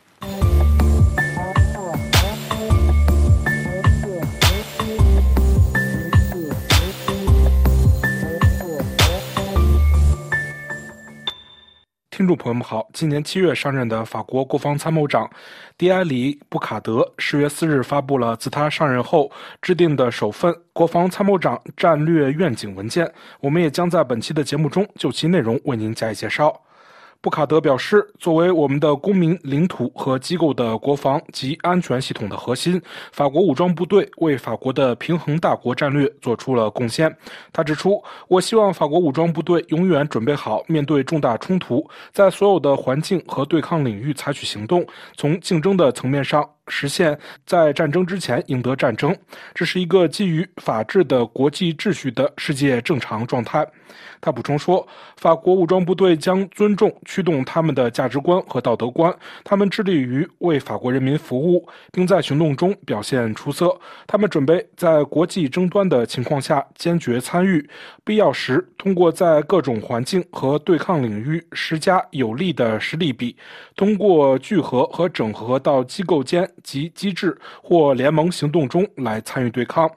[12.18, 15.30] 听众朋友们好，今年七月上任的法国国防参谋长
[15.76, 19.30] 迪埃里·布卡德十月四日发布了自他上任后
[19.62, 23.08] 制定的首份国防参谋长战略愿景文件，
[23.38, 26.60] 我们也将在本期的节目中就其内容为您加以介绍。
[27.20, 37.12] 布卡德表示，作为我们的公民、领土和机构的国防及安全系统的核心，法国武装部队为法国的平衡大国战略做出了贡献。
[37.52, 49.16] 他指出：“我希望法国武装部队永远准备好面对重大冲突，在所有的环境和对抗领域采取行动，从竞争的层面上。”实现在战争之前赢得战争，
[49.54, 53.66] 这是一个基于法治的国际秩序的世界正常状态。
[54.20, 59.14] 他补充说，法国武装部队将尊重驱动他们的价值观和道德观，
[59.44, 63.78] 他们致力于为法国人民服务，并在行动中表现出色。
[64.06, 67.68] 他们准备在国际争端的情况下坚决参与，
[68.04, 73.36] 必要时通过在各种环境和对抗领域施加有力的实力比，
[73.76, 76.48] 通过聚合和整合到机构间。
[76.62, 79.90] 及机制或联盟行动中来参与对抗。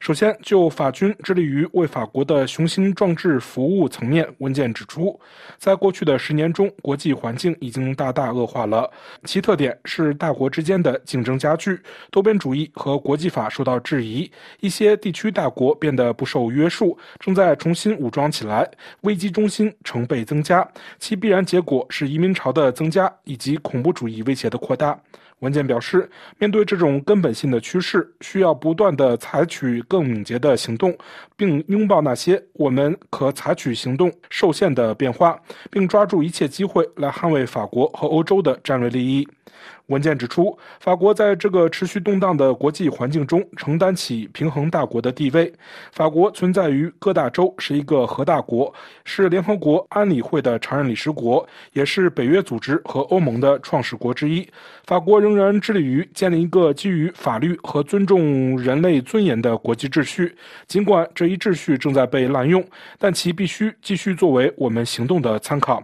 [0.00, 5.18] 首先，就法军致力于为法国的雄心壮志服务层面，文件指出，
[5.58, 8.88] 在过去的十年中，国际环境已经大大恶化了。
[9.24, 11.78] 其特点是大国之间的竞争加剧，
[12.10, 18.68] 多边主义和国际法受到质疑，一些地区大国变得不受约束，正在重新武装起来，
[19.00, 20.66] 危机中心成倍增加。
[20.98, 24.98] 其必然结果是移民潮的增加以及恐怖主义威胁的扩大。
[25.40, 30.96] 文件表示，面对这种根本性的趋势，需要不断的采取更敏捷的行动，
[31.36, 39.28] 并拥抱那些我们可采取行动受限的变化，并抓住一切机会来捍卫法国和欧洲的战略利益。
[39.88, 45.52] 文件指出，法国在这个持续动荡的国际环境中承担起平衡大国的地位。
[45.92, 48.72] 法国存在于各大洲，是一个核大国，
[49.04, 54.46] 是联合国安理会的常任理事国，也是北约组织和欧盟的创始国之一。
[54.86, 60.36] 法国仍然致力于建立一个基于法律和尊重人类尊严的国际秩序。
[60.66, 62.62] 尽管这一秩序正在被滥用，
[62.98, 65.82] 但其必须继续作为我们行动的参考。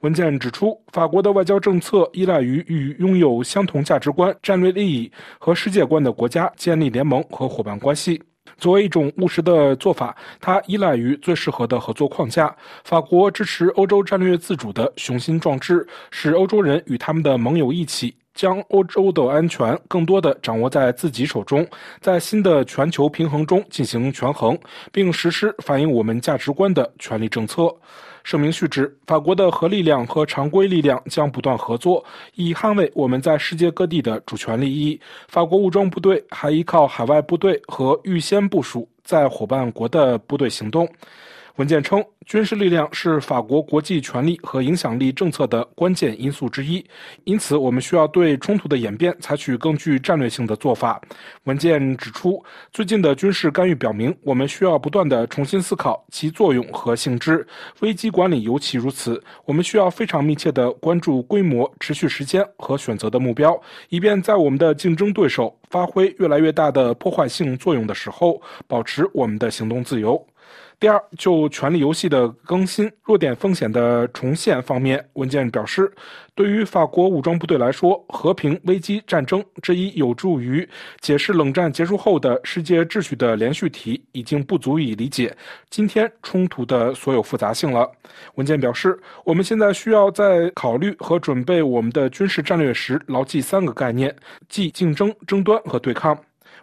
[0.00, 8.22] 文件指出，法国的外交政策依赖于与拥有相同价值观、战略利益和世界观的国家建立联盟和伙伴关系。
[8.56, 12.54] 作为一种务实的做法，它依赖于最适合的合作框架。
[12.84, 21.66] 法国支持欧洲战略自主的雄心壮志，使欧洲人与他们的盟友一起，将欧洲的安全更多地掌握在自己手中，
[22.00, 24.56] 在新的全球平衡中进行权衡，
[24.92, 27.74] 并实施反映我们价值观的权力政策。
[28.24, 32.04] 声明续指，法国的核力量和常规力量将不断合作，
[32.34, 35.00] 以捍卫我们在世界各地的主权利益。
[35.28, 40.88] 法国武装部队还依靠海外部队和预先部署在伙伴国的部队行动。
[41.58, 46.84] 文件称，军事力量是法国国际权力和影响力政策的关键因素之一，
[47.24, 51.02] 因此我们需要对冲突的演变采取更具战略性的做法。
[51.44, 52.40] 文件指出，
[52.72, 57.44] 最近的军事干预表明，我们需要不断地重新思考其作用和性质，
[57.80, 59.20] 危机管理尤其如此。
[59.44, 70.24] 我们需要非常密切地关注规模、持续时间和选择的目标，以便在我们的竞争对手发挥越来越大的破坏性作用的时候，保持我们的行动自由。
[70.80, 75.92] 第二，就权力游戏的更新、弱点风险的重现方面，文件表示，
[76.36, 80.68] 对于法国武装部队来说，和平、危机、战争这一有助于
[81.00, 85.36] 解释冷战结束后的世界秩序的连续体，已经不足以理解
[85.68, 87.90] 今天冲突的所有复杂性了。
[88.36, 94.14] 文件表示，我们现在需要在考虑和准备我们的军事战略时，牢记三个概念，
[94.48, 96.16] 即竞争、争端和对抗。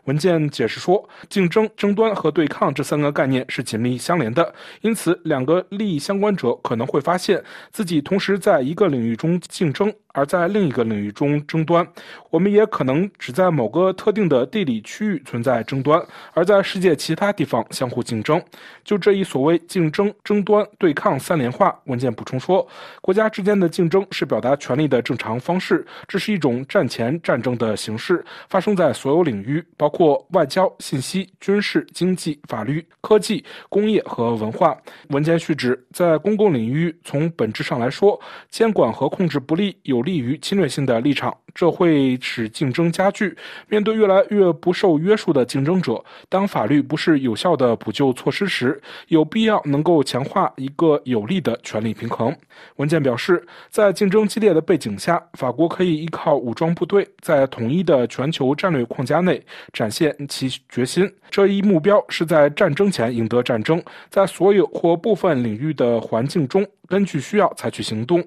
[0.06, 9.94] 文件解释说，竞争、争端和对抗这三个概念是紧密相连的，因此两个利益相关者可能会发现自己同时在一个领域中竞争。
[10.18, 11.86] 而在另一个领域中争端，
[12.30, 16.02] 我们也可能只在某个特定的地理区域存在争端，
[16.34, 18.42] 而在世界其他地方相互竞争。
[18.86, 22.66] 就这一所谓竞争、争端、对抗三联化，文件补充说，
[23.02, 34.78] 国家之间的竞争是表达权力的正常方式，这是一种战前战争的形式，发生在所有领域，包或外交、信息、军事、经济、法律、科技、工业和文化。
[35.10, 38.18] 文件续指，在公共领域，从本质上来说，
[38.50, 40.06] 监管和控制不力有。
[40.06, 43.36] 利于侵略性的立场，这会使竞争加剧。
[43.68, 52.36] 面对越来越不受约束的竞争者，当法律不是有效的补救措施时，有必要能够强化一个有力的权力平衡。
[52.76, 59.42] 文件表示，在竞争激烈的背景下，法国可以依靠武装部队，在统一的全球战略框架内
[59.72, 61.10] 展现其决心。
[61.32, 66.66] 这一目标是在战争前赢得战争，在所有或部分领域的环境中。
[66.88, 68.24] 根据需要采取行动。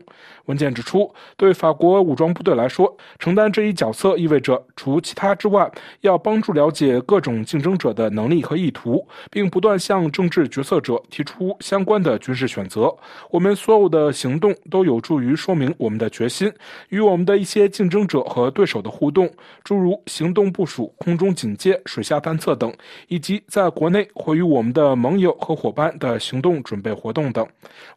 [0.46, 12.94] 文件指出，对法国武装部队来说，承担这一角色意味着除其他之外，要帮助了解各种竞争者的能力和意图，并不断向政治决策者提出相关的军事选择。
[13.30, 16.50] 我们所有的行动都有助于说明我们的决心，
[16.88, 19.30] 与我们的一些竞争者和对手的互动，
[19.62, 22.72] 诸如行动部署、空中警戒、水下探测等，
[23.09, 27.46] 以及在国内或与我们的盟友和伙伴的行动准备活动等。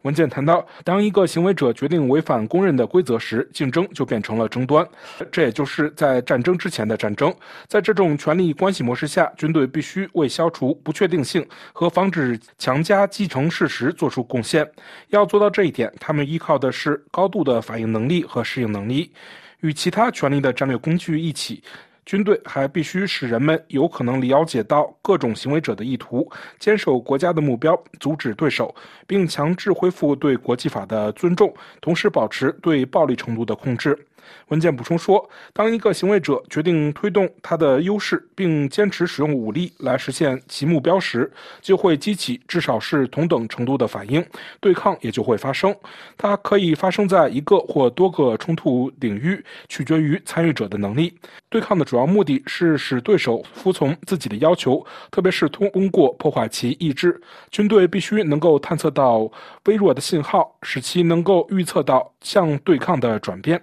[0.02, 0.51] 文件谈到。
[0.82, 4.84] 当一个行为者决定违反公认的规则时，竞争就变成了争端。
[5.30, 7.32] 这也就是在战争之前的战争。
[7.68, 14.68] 在这种权力关系模式下，军队必须为消除不确定性和防止强加继承事实做出贡献。
[15.08, 19.12] 要做到这一点，他们依靠的是高度的反应能力和适应能力。
[19.60, 21.62] 与其他权力的战略工具一起。
[22.04, 26.28] 军队还必须使人们有可能了解到各种行为者的意图，
[26.58, 28.74] 坚守国家的目标，阻止对手，
[29.06, 33.96] 并强制恢复对国际法的尊重，同时保持对暴力程度的控制。
[34.48, 41.30] 文件补充说，当一个行为者决定推动他的优势，并坚持使用武力来实现其目标时，
[41.60, 44.24] 就会激起至少是同等程度的反应，
[44.60, 45.74] 对抗也就会发生。
[46.16, 51.14] 它可以发生在一个或多个冲突领域，取决于参与者的能力。
[51.48, 57.20] 对抗的主要目的是使对手服从自己的要求，特别是通过破坏其意志。
[57.50, 59.30] 军队必须能够探测到
[59.64, 63.60] 微弱的信号，使其能够预测到向对抗的转变。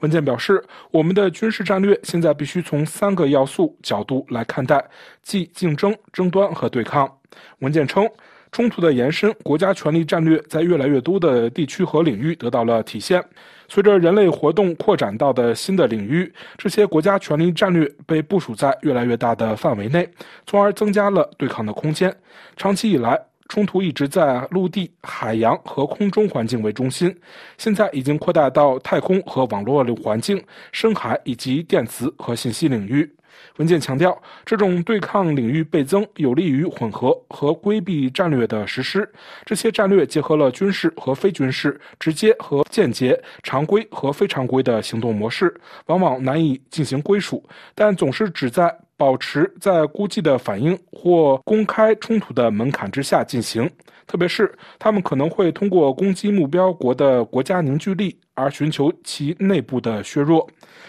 [0.00, 4.84] 文件表示，我们的军事战略现在必须从三个要素角度来看待，
[5.22, 7.10] 即竞争、争端和对抗。
[7.58, 8.08] 文件称，
[8.52, 13.22] 冲突的延伸，国家权力战略在越来越多的地区和领域得到了体现。
[13.68, 20.08] 随着人类活动扩展到的新的领域，这些国家权力战略被部署在越来越大的范围内，
[20.46, 22.14] 从而增加了对抗的空间。
[22.56, 27.14] 长期以来，冲突一直在陆地、海洋和空中环境为中心，
[27.58, 30.42] 现在已经扩大到太空和网络环境、
[30.72, 33.10] 深海以及电子和信息领域。
[33.58, 39.10] 文件强调，这种对抗领域倍增有利于混合和规避战略的实施。
[39.44, 45.54] 这些战略结合了军事和非军事、直接和间接、常规和非常规的行动模式，
[45.86, 47.42] 往往难以进行归属，
[47.74, 53.70] 但总是旨在保持在估计的反应或公开冲突的门槛之下进行。
[54.06, 60.48] 特别是，他们可能会通过攻击目标国的国家凝聚力而寻求其内部的削弱。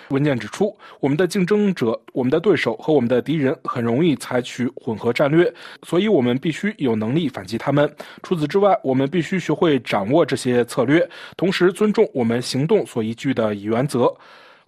[0.10, 5.51] 文件指出，我们的竞争者、我们的对手和我们的敌人很容易采取混合战略，
[5.84, 7.91] 所以我们必须有能力反击他们。
[8.22, 11.05] 除此之外，我们必须学会掌握这些策略，
[11.36, 14.16] 同时尊重我们行动所依据的原则。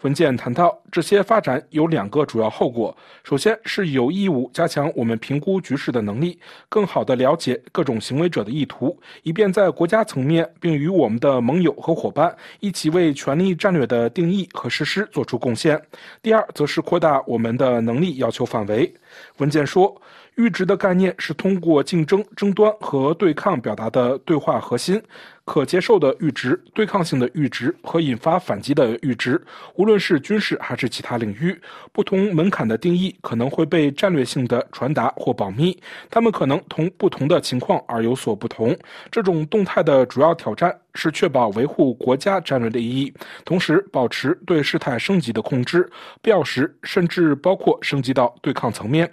[0.01, 6.39] 文件谈到，这些发展有两个主要后果：首先是有义务加强我们评估局势的能力，
[6.69, 15.77] 更好地了解各种行为者的意图，以便在国家层面，并与我们的盟友和伙伴一起为权力战略的定义和实施做出贡献；
[16.21, 18.93] 第二，则是扩大我们的能力要求范围。
[19.37, 20.01] 文件说。
[20.35, 25.01] 阈值的概念是通过竞争、争端和对抗表达的对话核心。
[25.49, 29.43] 可接受的阈值、对抗性的阈值和引发反击的阈值，
[29.73, 31.59] 无论是军事还是其他领域，
[31.91, 35.75] 不同门槛的定义可能会被战略性的传达或保密。
[36.07, 38.77] 它们可能同不同的情况而有所不同。
[39.09, 43.11] 这种动态的主要挑战是确保维护国家战略利益，
[43.43, 45.89] 同时保持对事态升级的控制，
[46.21, 49.11] 必要时甚至包括升级到对抗层面。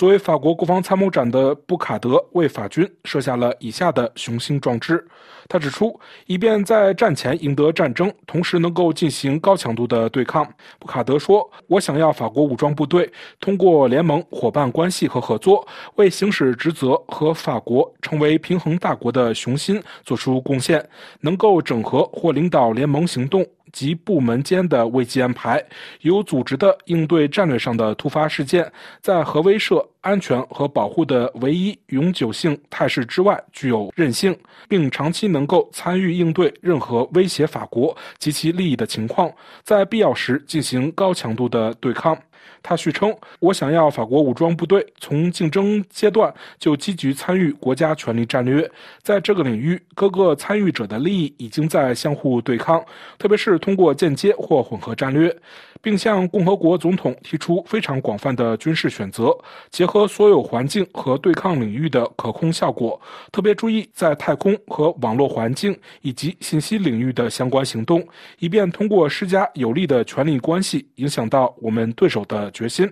[0.00, 5.06] 作为法国国防参谋长的布卡德为法军设下了以下的雄心壮志。
[5.46, 10.50] 他指出，以便在战前赢得战争，同时能够进行高强度的对抗。
[10.78, 20.82] 布卡德说：“我想要法国武装部队通过联盟、伙伴关系和合作，为行使职责和法国成为平衡大国的雄心做出贡献，
[21.20, 25.64] 能够整合或领导联盟行动。”及部门间的危机安排，
[26.00, 34.36] 有组织的应对战略上的突发事件，在核威慑、安全和保护的唯一永久性态势之外具有韧性，
[34.68, 39.30] 并长期能够参与应对任何威胁法国及其利益的情况，
[39.62, 42.16] 在必要时进行高强度的对抗。
[42.62, 48.70] 他续称：“我想要法国武装部队从竞争阶段就积极参与国家权力战略。
[49.02, 52.84] 在这个领域，各个参与者的利益已经在相互对抗，
[53.18, 55.34] 特别是通过间接或混合战略。”
[55.82, 59.36] 并向共和国总统提出非常广泛的军事选择，
[59.70, 63.00] 结合所有环境和对抗领域的可控效果，
[63.32, 68.06] 特别注意在太空和网络环境以及信息领域的相关行动，
[68.38, 72.90] 以便通过施加有利的权力关系影响到我们对手的决心。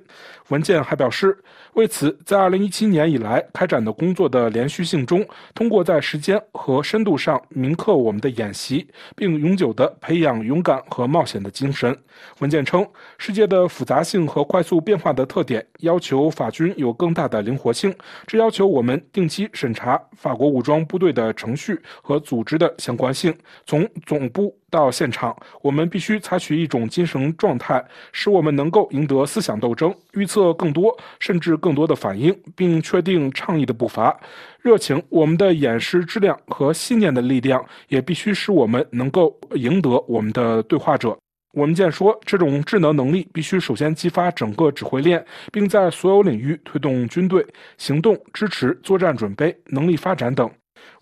[0.48, 1.36] 文件还表示，
[1.74, 5.22] 为此，在2017年以来开展的工作的连续性中，
[5.54, 11.94] 通过在时间和深度上铭刻我们的演习，并永久地培养勇敢和冒险的精神。
[12.38, 12.77] 文件称。
[13.16, 17.94] 世界的复杂性和快速变化的特点要求法军有更大的灵活性，
[18.26, 23.34] 这要求我们定期审查法国武装部队的程序和组织的相关性。
[23.64, 34.18] 从总部到现场，我们必须采取一种精神状态，使我们能够赢得思想斗争，预测更多甚至更多的反应，并确定倡议的步伐。
[34.60, 41.16] 热情，我们的演示质量和信念的力量也必须使我们能够赢得我们的对话者。
[41.58, 47.44] 文件说，这种智能能力必须首先激发整个指挥链，并在所有领域推动军队
[47.76, 50.48] 行动、支持作战准备、能力发展等。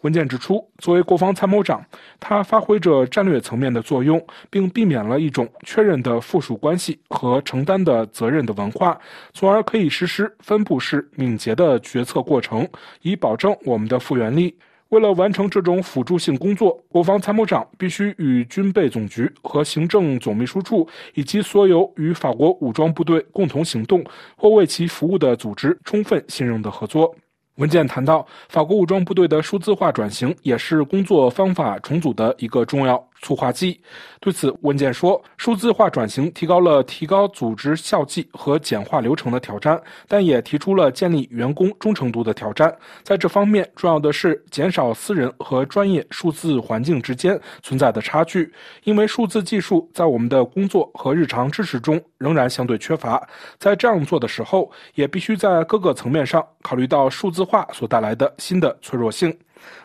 [0.00, 1.84] 文件指出，作为国防参谋长，
[2.18, 8.98] 他发挥着战略层面的作用，并避免了一种确认的附属关系和承担的责任的文化，
[9.34, 12.66] 从而可以实施分布式敏捷的决策过程，
[13.02, 14.56] 以保证我们的复原力。
[14.90, 24.04] 为了完成这种辅助性工作，国防参谋长必须与军备总局和行政总秘书处以及所有与法国武装部队共同行动
[24.36, 27.14] 或为其服务的组织充分信任的合作。
[27.56, 33.80] 文件谈到，法国武装部队的数字化转型也是工作方法重组的一个重要促化剂。
[34.20, 42.74] 对此，文件说，数字化转型提高了提高组织效绩和简化流程的挑战，但也提出了建立员工忠诚度的挑战。
[43.02, 48.52] 在这方面，重要的是减少私人和专业数字环境之间存在的差距，
[48.84, 53.24] 因为数字技术在我们的工作和日常知识中仍然相对缺乏。
[53.58, 59.36] 在这样做的时候，也必须在各个层面上考虑到数字化所带来的新的脆弱性。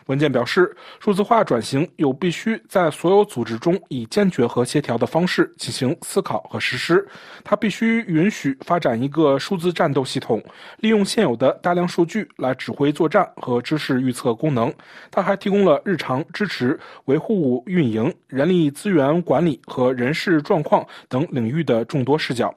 [0.06, 7.06] 文件表示，数字化转型有必须在所有组织中以坚决和协调的方式进行思考和实施。
[7.44, 10.42] 它必须允许发展一个数字战斗系统，
[10.78, 14.72] 利用现有的大量数据来指挥作战和知识预测功能。
[15.10, 22.54] 它还提供了日常支持、维护运营、人力资源管理和人事状况等领域的众多视角。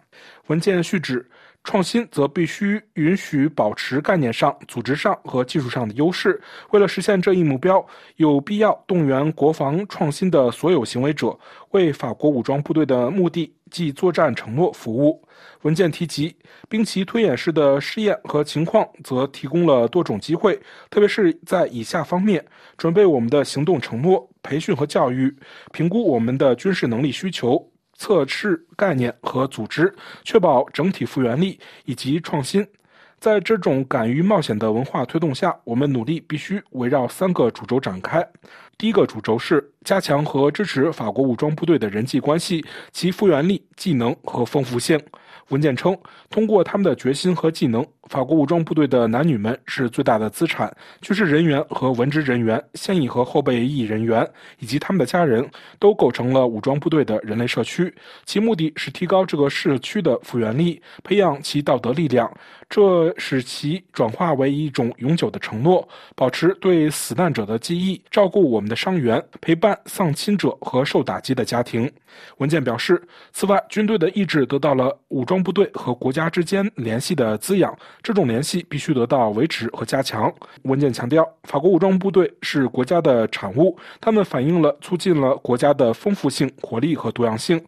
[0.48, 1.26] 文件续指。
[1.66, 6.40] 创新则必须允许保持概念上、组织上和技术上的优势。
[6.72, 7.86] 为了实现这一目标，
[8.18, 11.38] 有必要动员国防创新的所有行为者，
[11.72, 15.22] 为法国武装部队的目的即作战承诺服务。
[15.64, 16.36] 文件提及，
[16.70, 20.56] 兵棋推演式的试验和情况则提供了多种机会，
[20.92, 22.46] 特别是在以下方面：
[22.78, 25.36] 准备我们的行动承诺、培训和教育、
[25.74, 27.68] 评估我们的军事能力需求。
[27.96, 29.94] 测试概念和组织，
[30.24, 32.66] 确保整体复原力以及创新。
[33.18, 38.24] 在这种敢于冒险的文化推动下，我们努力必须围绕三个主轴展开。
[38.78, 45.02] 第一个主轴是加强和支持法国武装部队的人际关系、其复原力、技能和丰富性。
[45.50, 45.98] 文件称，
[46.30, 50.76] 通过他们的决心和技能，法国武装部队的男女们是最大的资产。
[51.02, 54.28] 军事人员和文职人员、现役和后备役人员
[54.60, 55.48] 以及他们的家人
[55.80, 57.94] 都构成了武装部队的人类社区。
[58.26, 62.32] 其目的是提高这个社区的复原力，培养其道德力量，
[62.70, 71.92] 这使其转化为一种永久的承诺，保持对死难者的记忆，照顾我们的伤员，陪伴丧亲者和受打击的家庭。
[72.38, 73.02] 文件表示，
[73.34, 80.32] 此外，军队的意志得到了武装部队和国家之间联系的滋养，这种联系必须得到维持和加强。
[80.62, 87.60] 文件强调，法国武装部队是国家的产物，他们反映了、促进了国家的丰富性、活力和多样性。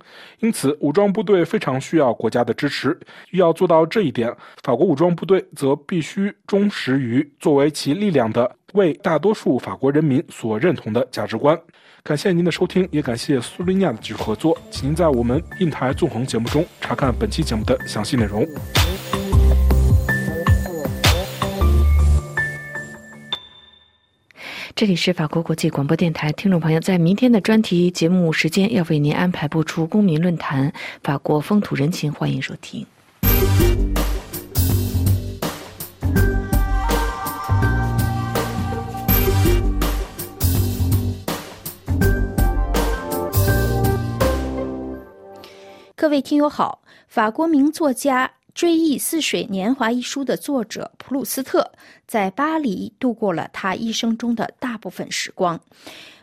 [0.42, 2.96] 因此，武装部队非常需要国家的支持。
[3.32, 4.32] 要做到这一点，
[4.62, 11.60] 法国武装部队则必须忠实于作为其力量的、为大多数法国人民所认同的价值观。
[12.04, 14.56] 感谢您的收听，也感谢苏利亚的技术合作。
[14.70, 18.48] 请您在我们印台纵横节目中查看本期节目的详细内容。
[24.78, 30.69] 这里是法国国际广播电台，听众朋友，在明天的专题节目时间要为您安排播出公民论坛
[31.01, 32.86] 《法国风土人情》，欢迎收听。
[45.95, 48.28] 各位听友好，法国名作家
[48.58, 51.72] 《追忆似水年华》一书的作者普鲁斯特
[52.08, 55.62] 在巴黎度过了他一生中的大部分时光。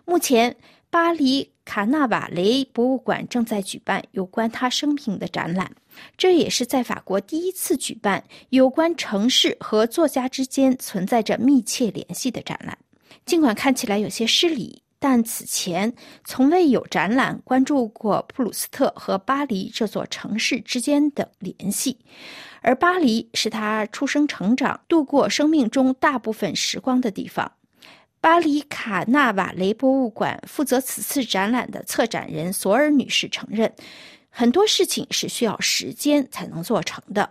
[0.05, 0.57] 目前，
[0.91, 5.70] 巴黎卡纳瓦雷博物馆正在举办有关他生平的展览，
[6.16, 12.76] 这也是在法国第一次举办有关城市和作家之间存在着密切联系的展览。
[13.24, 14.82] 尽管看起来有些失礼。
[15.07, 15.92] 但此前
[16.24, 21.98] 从未有展览关注过普鲁斯特和巴黎这座城市之间的联系，
[22.62, 27.52] 而巴黎是他出生、成长、度过生命中大部分时光的地方。
[28.22, 33.70] 巴黎卡纳瓦雷博物馆负责此次展览的策展人索尔女士承认，
[34.30, 37.30] 很多事情是需要时间才能做成的。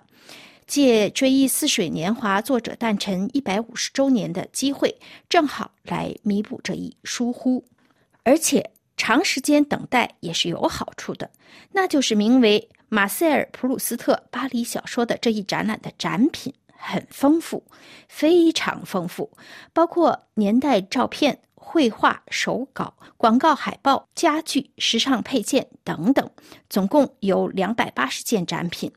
[0.67, 4.99] 借《追忆似水年华》作者诞辰一百五十周年的机会，
[5.29, 7.65] 正好来弥补这一疏忽。
[8.23, 11.31] 而且，长时间等待也是有好处的，
[11.71, 17.65] 那就是名为马塞尔·普鲁斯特巴黎小说的这一展览的展品很丰富，
[18.07, 19.31] 非常丰富，
[19.73, 26.29] 包括年代照片、绘画、手稿、广告海报、家具、时尚配件等等，
[26.69, 28.91] 总共有两百八十件展品。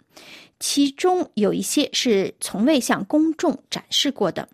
[0.58, 4.48] 其中有一些是从未向公众展示过的，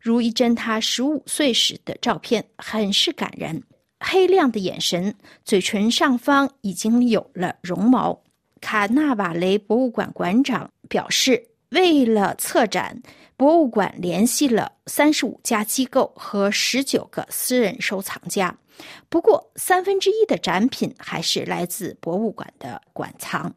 [0.00, 3.62] 如一帧他十五岁时的照片，很是感人。
[4.00, 8.22] 黑亮的眼神，嘴唇上方已经有了绒毛。
[8.60, 13.02] 卡纳瓦雷博物馆馆长表示，为了策展，
[13.36, 18.56] 博物馆联系了三十五家机构和十九个私人收藏家。
[19.08, 23.54] 不过，三分之一的展品还是来自博物馆的馆藏。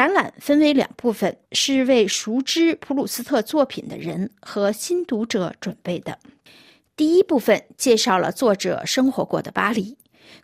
[0.00, 6.18] 展览分为两部分，是为熟知普鲁斯特作品的人和新读者准备的。
[6.96, 9.98] 第一部分介绍了作者生活过的巴黎，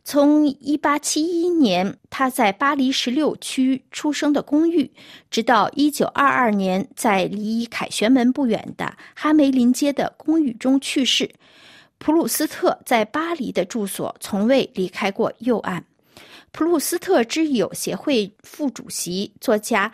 [0.04, 4.92] 从1871年他在巴黎十六区出生的公寓，
[5.30, 11.30] 直到1922年在离凯旋门不远的哈梅林街的公寓中去世，
[11.96, 15.86] 普鲁斯特在巴黎的住所从未离开过右岸。
[16.57, 19.92] 普鲁斯特之友协会副主席作家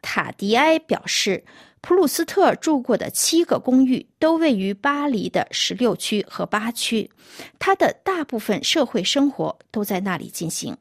[0.00, 1.44] 塔迪埃表示。
[1.80, 7.10] 普鲁斯特住过的七个公寓都位于巴黎的十六区和八区，
[7.58, 10.74] 他的大部分社会生活都在那里进行。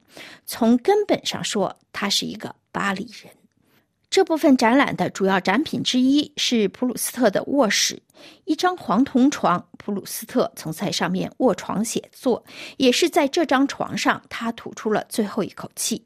[0.46, 3.34] 从根本上说，他是一个巴黎人。
[4.14, 8.00] 这部分展览的主要展品之一是普鲁斯特的卧室，
[8.46, 9.68] 一张黄铜床。
[9.80, 12.46] 普鲁斯特曾在上面卧床写作，
[12.78, 16.06] 也是在这张床上他吐出了最后一口气。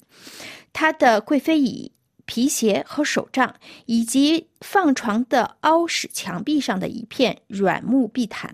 [0.71, 1.91] 他的贵妃椅。
[2.25, 3.55] 皮鞋和手杖，
[3.85, 8.53] 以及放床的凹式墙壁上的一片软木地毯。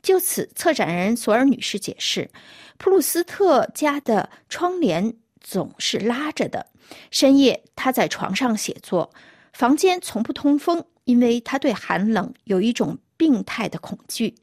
[0.00, 2.30] 就此，策展人索尔女士解释，
[2.76, 6.69] 普鲁斯特家的窗帘总是拉着的。
[7.10, 9.10] 深夜，他在床上写作，
[9.52, 14.34] 房间从不通风，因为他对寒冷有一种病态的恐惧。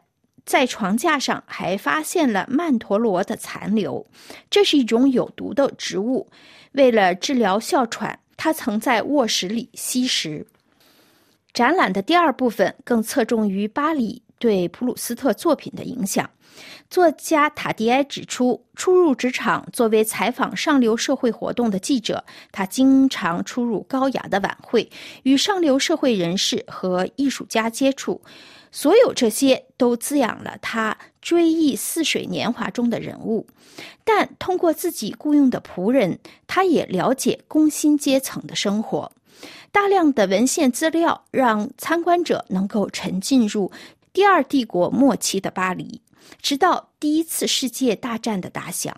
[0.46, 4.06] 在床架上还发现了曼陀罗的残留，
[4.50, 6.30] 这是一种有毒的植物。
[6.74, 8.20] 为了治疗哮喘。
[8.40, 10.46] 他曾在卧室里吸食。
[11.54, 16.30] 展览的第二部分更侧重于巴黎对普鲁斯特作品的影响。
[16.90, 24.90] 作家塔迪埃指出，初入职场作为采访上流社会活动的记者，他经常出入高雅的晚会，
[25.24, 28.22] 与上流社会人士和艺术家接触。
[28.70, 33.48] 所有这些都滋养了他追忆似水年华中的人物。
[34.04, 39.12] 但通过自己雇佣的仆人，他也了解工薪阶层的生活。
[39.72, 43.72] 大量的文献资料让参观者能够沉浸入
[44.12, 46.02] 第二帝国末期的巴黎，
[46.42, 48.96] 直到第一次世界大战的打响。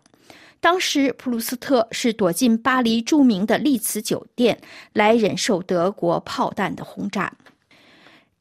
[0.62, 4.60] 当时，普鲁斯特是躲进巴黎著名的丽兹酒店，
[4.92, 7.34] 来忍受德国炮弹的轰炸。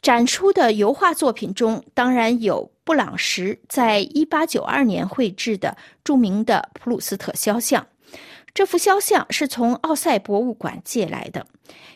[0.01, 7.87] 展出的油画作品中，当然有布朗什在一八九二年绘制的著名的普鲁斯特肖像。
[8.55, 11.47] 这幅肖像是从奥赛博物馆借来的。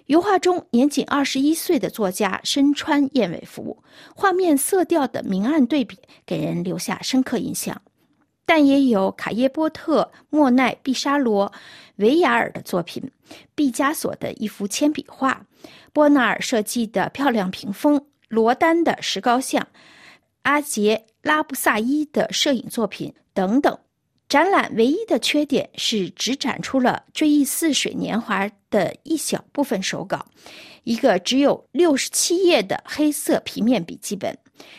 [0.07, 3.82] 油画中年仅21岁的作家身穿燕尾服，
[4.14, 7.82] 画面色调的明暗对比给人留下深刻印象。
[8.44, 11.53] 但也有卡耶波特、莫奈、毕沙罗、
[11.96, 13.11] 维亚尔的作品，
[13.55, 15.46] 毕加索的一幅铅笔画。
[15.92, 19.68] 波纳尔设计的漂亮屏风，罗丹的石膏像，
[20.42, 23.78] 阿杰拉布萨伊的摄影作品等等。
[24.32, 30.24] 展览唯一的缺点是只展出了《追忆似水年华》的一小部分手稿，
[30.84, 34.38] 一个只有六十七页的黑色皮面笔记本，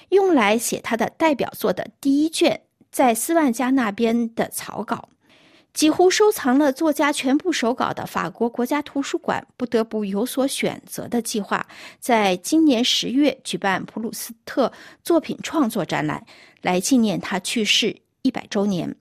[0.10, 5.08] 用来写他的代表作的第一卷，在斯万家那边的草稿。
[5.72, 11.64] 几乎收藏了作家全部手稿的法国国家图书馆不得不有所选择的计划，
[12.00, 14.74] 在今年十月举办普鲁斯特
[15.04, 16.26] 作品创作展览，
[16.64, 18.96] 来纪念他去世一百周年。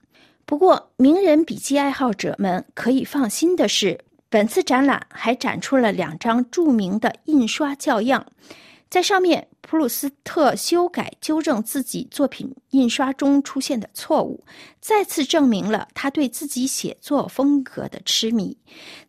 [0.45, 8.25] 不过，名人笔记爱好者们可以放心的是，本次展览还展出了两张著名的印刷校样。
[8.89, 14.43] 在上面，普鲁斯特修改纠正自己作品印刷中出现的错误，
[14.79, 18.55] 再次证明了他对自己写作风格的痴迷。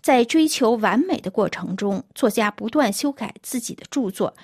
[0.00, 4.34] 在追求完美的过程中，作家不断修改自己的著作，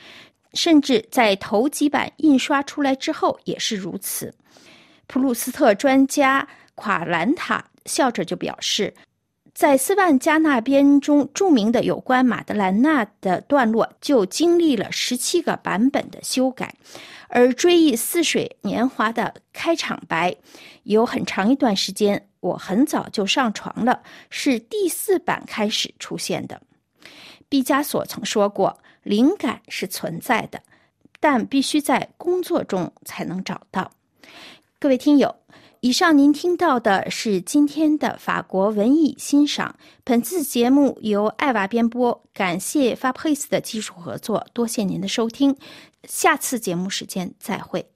[0.52, 4.34] 甚至在头几版印刷出来之后也是如此。
[5.06, 6.46] 普鲁斯特专家
[6.80, 8.94] 垮兰塔笑着就表示。
[9.52, 16.74] 在斯万加那边中著名的有关马德兰娜的段落，就经历了十七个版本的修改，
[17.28, 20.34] 而追忆似水年华的开场白，
[20.84, 26.62] 有很长一段时间，我很早就上床了，是第四版开始出现的。
[27.48, 30.62] 毕加索曾说过，灵感是存在的，
[31.18, 33.90] 但必须在工作中才能找到。
[34.78, 35.39] 各位听友。
[35.82, 39.76] 以上您听到的是今天的法国文艺欣赏。
[40.04, 45.56] 本次节目由艾娃编播，感谢 Fabrice 的技术合作，多谢您的收听。
[46.04, 47.86] 下次节目时间再会。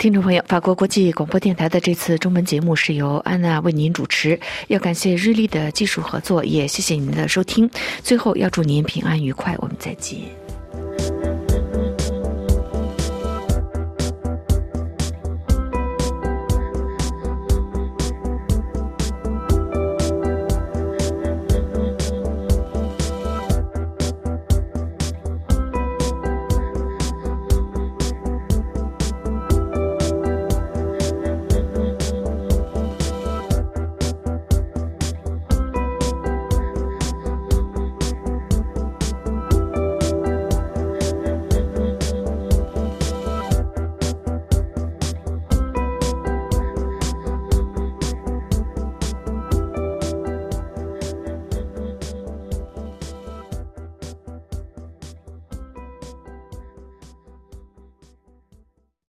[0.00, 7.68] 听众朋友，法国国际广播电台的这次中文节目是由安娜为您主持，要感谢日丽的技术合作，也谢谢您的收听。
[8.02, 10.39] 最后要祝您平安愉快，我们再见。